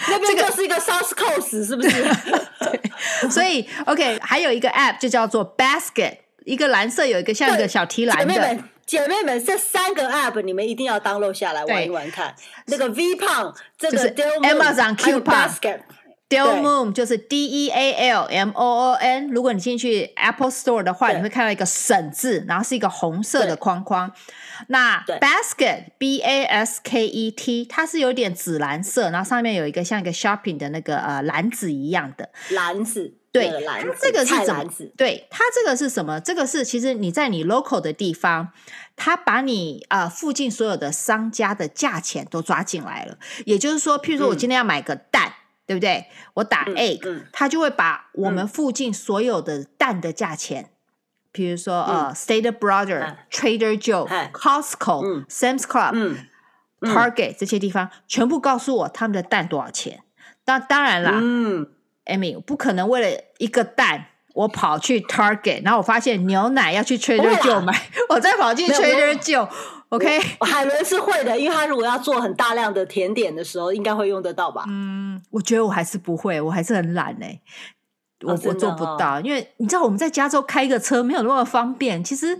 [0.08, 1.90] 那边就是一个 South Coast，是不是？
[2.60, 3.30] 对。
[3.30, 8.58] 所以 OK，还有一个 App 就叫做 Basket，一个蓝色有一个像一个小提篮的。
[8.86, 12.32] 姐妹们，这三个 app 你们一定要 download 下来玩一玩看。
[12.66, 15.50] 那个 V 胖，这个 Amazon Q 胖
[16.28, 19.28] ，Deal Moon 就是 D E A L M O O N。
[19.28, 24.12] 如果你进去 Apple Store 的话，你会看到一个省字，然后是一个红色的框框。
[24.68, 33.14] 那 Basket B A S K E T，它是有点紫蓝色，然后上面有一个像一个 shopping 的那个呃篮子一样的篮子。
[33.36, 34.64] 对，它这个是怎么？
[34.96, 36.20] 对，它这个是什么？
[36.20, 38.52] 这个是其实你在你 local 的地方，
[38.96, 43.18] 它把你啊、呃、附近所有的商家的价钱都抓进来了。
[43.44, 45.32] 也就是说，譬如说我今天要买个蛋，嗯、
[45.66, 46.06] 对不对？
[46.34, 50.70] 我打 egg，、嗯、它就会把我们附近所有的蛋的价钱，
[51.32, 56.26] 比、嗯、如说呃、嗯 uh,，Stater Brothers、嗯、Trader Joe、嗯、Costco、嗯、Sam's Club、嗯、
[56.80, 60.02] Target 这些地方，全部告诉我他们的蛋多少钱。
[60.44, 61.12] 当当然啦。
[61.14, 61.68] 嗯
[62.06, 67.72] Amy，不可能为了一个蛋，我跑去 Target，然后我发现牛奶要去 Trader Joe 买，
[68.10, 70.20] 我再跑去 Trader Joe，OK？
[70.40, 74.64] 海伦是会的，因为他如果要做很大量的甜点的时候，应该会用得到吧？
[74.68, 77.40] 嗯，我觉得我还是不会，我还是很懒哎、欸，
[78.24, 82.38] 我、哦、我做不到，因为你知道我们在加州开个车没有那么方便，其实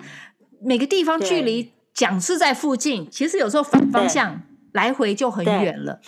[0.63, 4.43] 每个地方距离讲是在附近，其实有时候反方向
[4.77, 6.01] 来回就很远了。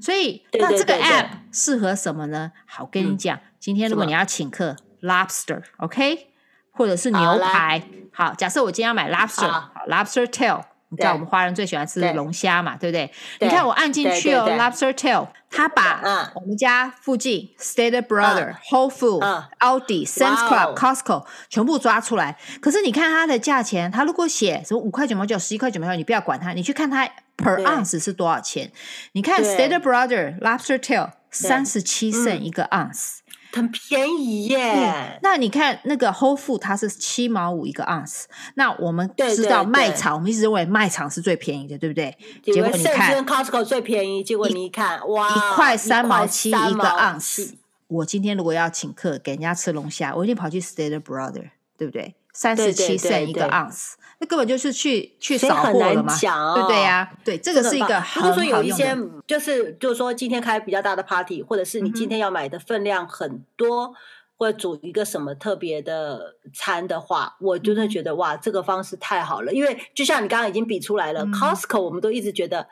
[0.00, 2.52] 所以，那这个 app 适合什么呢？
[2.66, 6.26] 好，跟你讲、嗯，今天如果你要请客，lobster，OK，
[6.70, 7.82] 或者是牛排。
[8.12, 13.48] 好，假设我今天要买 lobster，好，好，lobster tail，你知道我们华人最喜欢吃的龙虾嘛，对，对不对，对？
[13.48, 16.00] 你看我按进去哦，lobster tail，他把
[16.34, 22.36] 我们家附近 Stater Brothers、uh, Whole Foods、uh, Aldi、Sam's Club、Costco 全部抓出来。
[22.60, 27.08] 可是你看它的价钱，它如果写什么五块九毛九、十一块九毛九，你不要管它，你去看它。
[27.36, 28.72] Per ounce 是多少钱？
[29.12, 33.18] 你看 Stater Brothers Lobster Tail 三十七 cent 一个 ounce，
[33.56, 34.72] 很便宜耶。
[34.74, 42.16] 嗯、那你看那个 Whole Foods 它是七毛五一个 ounce，那我们知道卖场，我们一直认为卖场是最便宜的，对不对？
[42.42, 47.54] 结果你看 Costco 最便宜，结果你一看，哇，一块三毛七一个 ounce。
[47.88, 52.14] 我今天如果要请客给人家吃龙虾，我一定跑去 Stater Brother，对不对？
[52.32, 53.92] 三十七 cent 一个 ounce。
[54.18, 57.12] 那根本就是去去扫货了嘛，哦、对不对呀、啊？
[57.24, 58.28] 对，这个是一个很好用的。
[58.28, 58.96] 如果说有一些，
[59.26, 63.94] 就是就是说今天开比较大的 party，或者是你今天要买的分量很多，嗯、
[64.38, 69.52] 或者煮一个什么特别的餐的话，我真的觉得哇，这个方式太好了。
[69.52, 72.66] 因为就像你刚刚已经比出来了、嗯、，Costco 我们都一直觉得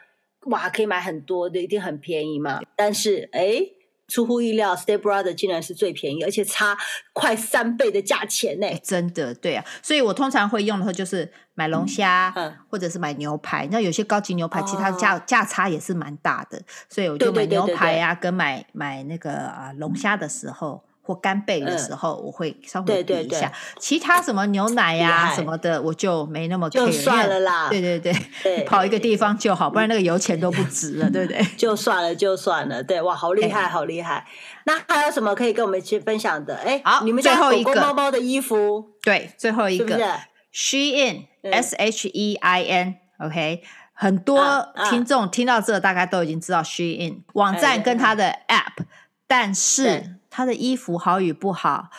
[0.47, 2.61] 哇，可以买很多的，一定很便宜嘛。
[2.77, 3.67] 但是哎。
[4.09, 6.77] 出乎意料，Stater Brothers 竟然是最便宜，而且差
[7.13, 8.81] 快三倍的价钱呢、欸！
[8.85, 13.67] 真的，对啊，所以我通常会用的话就是买龙虾，嗯、或者是买牛排。
[13.71, 20.83] 那有些高级牛排，其他价价、哦、差也是蛮大的，所以我就买牛排呀、啊，跟买买那个啊龙虾的时候。
[21.07, 23.05] 或干贝的时候，我会稍微比一下。
[23.05, 27.69] 对对对，其他什么牛奶呀、啊、什么的，我就没那么 care，就算了啦。
[27.69, 31.45] 对对对，对 跑一个地方就好，不然那个油钱都不值了，对不对？
[31.59, 32.83] 就算了，就算了。
[32.83, 34.27] 对，哇，好厉害，好厉害。
[34.65, 36.57] 那还有什么可以跟我们一起分享的？
[36.57, 38.87] 哎，好，你们家狗狗、猫猫的衣服。
[39.03, 40.05] 对，最后一个是
[40.51, 48.85] 是，Shein S H E I N，OK，很多听众听到这大概都已经知道 Shein 网站跟它的 App，
[49.27, 50.17] 但是。
[50.35, 51.91] 她的衣服好与不好，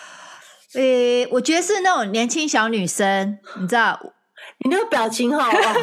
[0.73, 3.97] 诶、欸，我觉得是那种年轻小女生，你知道？
[4.59, 5.73] 你那个表情好啊！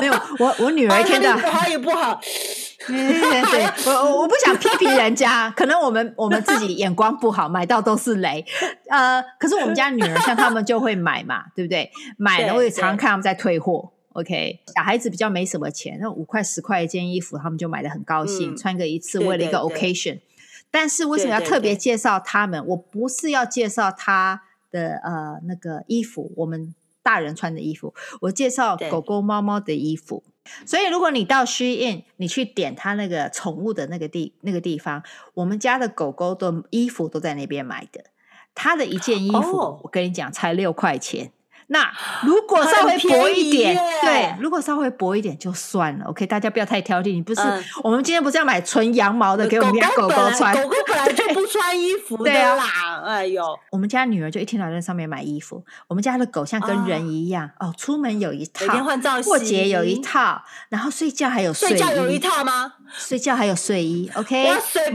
[0.00, 2.18] 没有，我我女儿 听到好与不好，
[2.88, 8.42] 对对对，我我不想批评人家，可能我们我们自己眼光不好，买到都是雷。
[8.88, 11.90] 呃，可是我们家女儿像他们就会买嘛，对不对？
[12.16, 13.92] 买了我也常常看他们在退货。
[14.14, 20.20] OK，小孩子比较没什么钱，那五块十块一件衣服，他们就买的很高兴，嗯、穿个一次为了一个 occasion。
[20.70, 22.60] 但是为什么要特别介绍他们？
[22.60, 30.22] 对对对，我不是要介绍他的呃那个衣服，我们大人穿的衣服，我介绍狗狗猫猫的衣服。
[30.64, 35.02] 所以如果你到 Shein，你去点他那个宠物的那个地那个地方，
[35.34, 38.04] 我们家的狗狗的衣服都在那边买的。
[38.54, 41.32] 他的一件衣服，哦、我跟你讲，才六块钱。
[41.68, 41.90] 那
[42.22, 46.06] 如果稍微薄一点，对，如果稍微薄一点就算了。
[46.06, 47.12] OK，大家不要太挑剔。
[47.12, 50.54] 你不是，嗯、我们今天不是要买纯羊毛的给我们家狗狗穿？
[50.54, 53.02] 狗狗本来就 不穿衣服的啦。
[53.04, 55.62] 哎呦，我们家女儿就一天到晚在上面买衣服。
[55.86, 61.76] 我们家的狗像跟人一样，哦，哦，出门有一套，每天换造型，过节有一套，然后睡觉还有睡衣。
[61.76, 62.72] 睡觉有一套吗？
[62.96, 64.50] 睡觉还有睡衣，OK？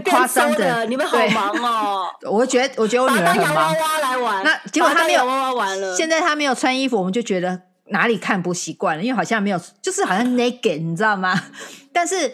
[0.10, 2.08] 夸张的，你们好忙哦。
[2.30, 3.56] 我觉得，我觉得我女儿很忙。
[3.56, 5.96] 娃娃来玩，那结果她没有娃娃玩了。
[5.96, 11.38] 现在她没有穿衣服，我们就觉得哪里看不习惯了，因为好像没有，就是好像 naked，你知道吗？
[11.92, 12.32] 但是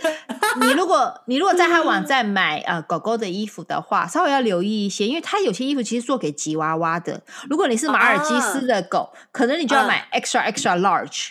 [0.61, 7.23] 你如果 你如果在他网站买呃狗狗的衣服的话，稍微要留意一些，因为他有些衣服其实做给吉娃娃的。
[7.49, 11.29] 如果你是马尔济斯的狗，可能你就要买 extra extra large。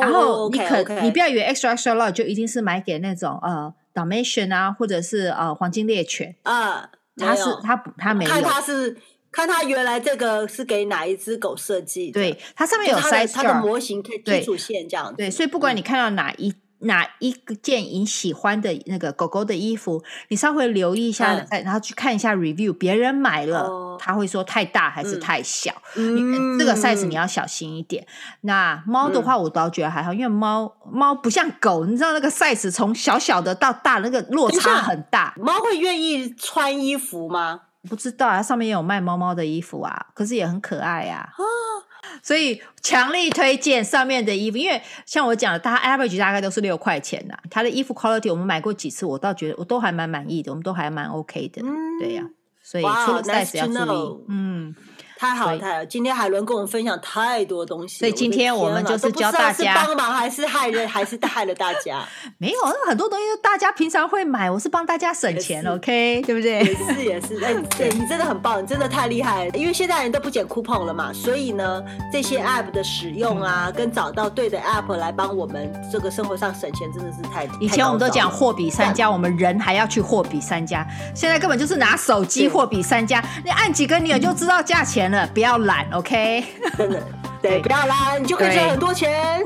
[0.00, 8.98] 然后你可你不要以为 extra extra large 就一定是买给那种呃 Dalmatian 啊，或者是呃黄金猎犬啊，它是它它没有，看它是
[9.32, 16.54] 看它原来这个是给哪一只狗设计，对，它上面有 size 它的模型可以基础线这样子，对，所以不管你看到哪一。
[16.84, 28.02] 哪一件你喜欢的那个狗狗的衣服，你稍微留意一下，嗯、然后去看一下 review，别人买了，哦、他会说太大还是太小，嗯、这个 size 你要小心一点。
[28.02, 28.08] 嗯、
[28.40, 35.32] 那猫的话，我倒觉得还好，因为猫猫不像狗，你知道那个 size 从小小的到大，那个落差很大。
[35.36, 37.60] 猫会愿意穿衣服吗？
[37.88, 41.28] 不知道啊，上面也有卖猫猫的衣服啊，可是也很可爱啊。
[41.38, 41.44] 哦
[42.22, 47.36] 所以强力推荐上面的衣服，因为像我讲的，它 average 大概都是六块钱呐。
[47.50, 51.62] 它的衣服 quality 我们买过几次，我倒觉得我都还蛮满意的，我们都还蛮 OK 的。
[51.62, 52.28] 嗯，对呀、啊，
[52.62, 53.76] 所以除了 size 要注意。
[53.76, 54.74] Wow, nice 嗯。
[55.22, 55.84] 太好太好！
[55.84, 62.02] 今天海伦跟我们分享太多东西，所以今天我们就是教大家是帮忙还是害人， 还是害了大家？
[62.38, 62.58] 没有，
[62.88, 66.58] 很多东西大家平常会买，我是帮大家省钱，OK，对不对？
[66.58, 69.50] 也是也是，哎， 对你真的很棒，你真的太厉害了。
[69.56, 71.80] 因为现在人都不捡 coupon 了嘛，所以呢，
[72.12, 77.48] 这些 app 的使用啊，跟找到对的 app 来帮我们这个生活上省钱，真的是太。
[77.60, 85.86] 以前我们都讲货比三家，我们人还要去货比三家，现在根本就是拿手机货比三家，你按几个钮就知道价钱了，不要懒。
[85.92, 86.44] OK，
[86.76, 87.00] 真的，
[87.40, 89.40] 对，不要懒，你就可以赚很多钱。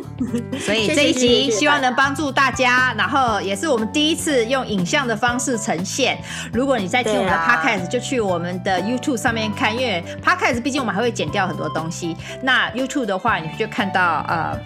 [0.59, 6.19] 所以这一集希望能帮助大家，然后也是我们第一次用影像的方式呈现。
[6.53, 12.17] 如果你在听我们的 Podcast，就去我们的 YouTube 上面看，因为 Podcast 毕竟我们还会剪掉很多东西。
[12.43, 14.59] 那 YouTube 的话，你就看到呃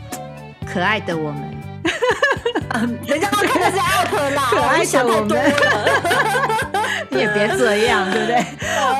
[0.66, 1.59] 可爱的我们。
[3.06, 5.42] 人家都看的是 out 啦， 可爱想太多了。
[7.10, 8.36] 你也别这样，对不对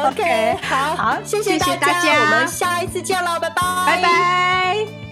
[0.05, 5.10] ？OK， 好，好，谢谢大家，我们下一次见喽，拜拜，拜拜。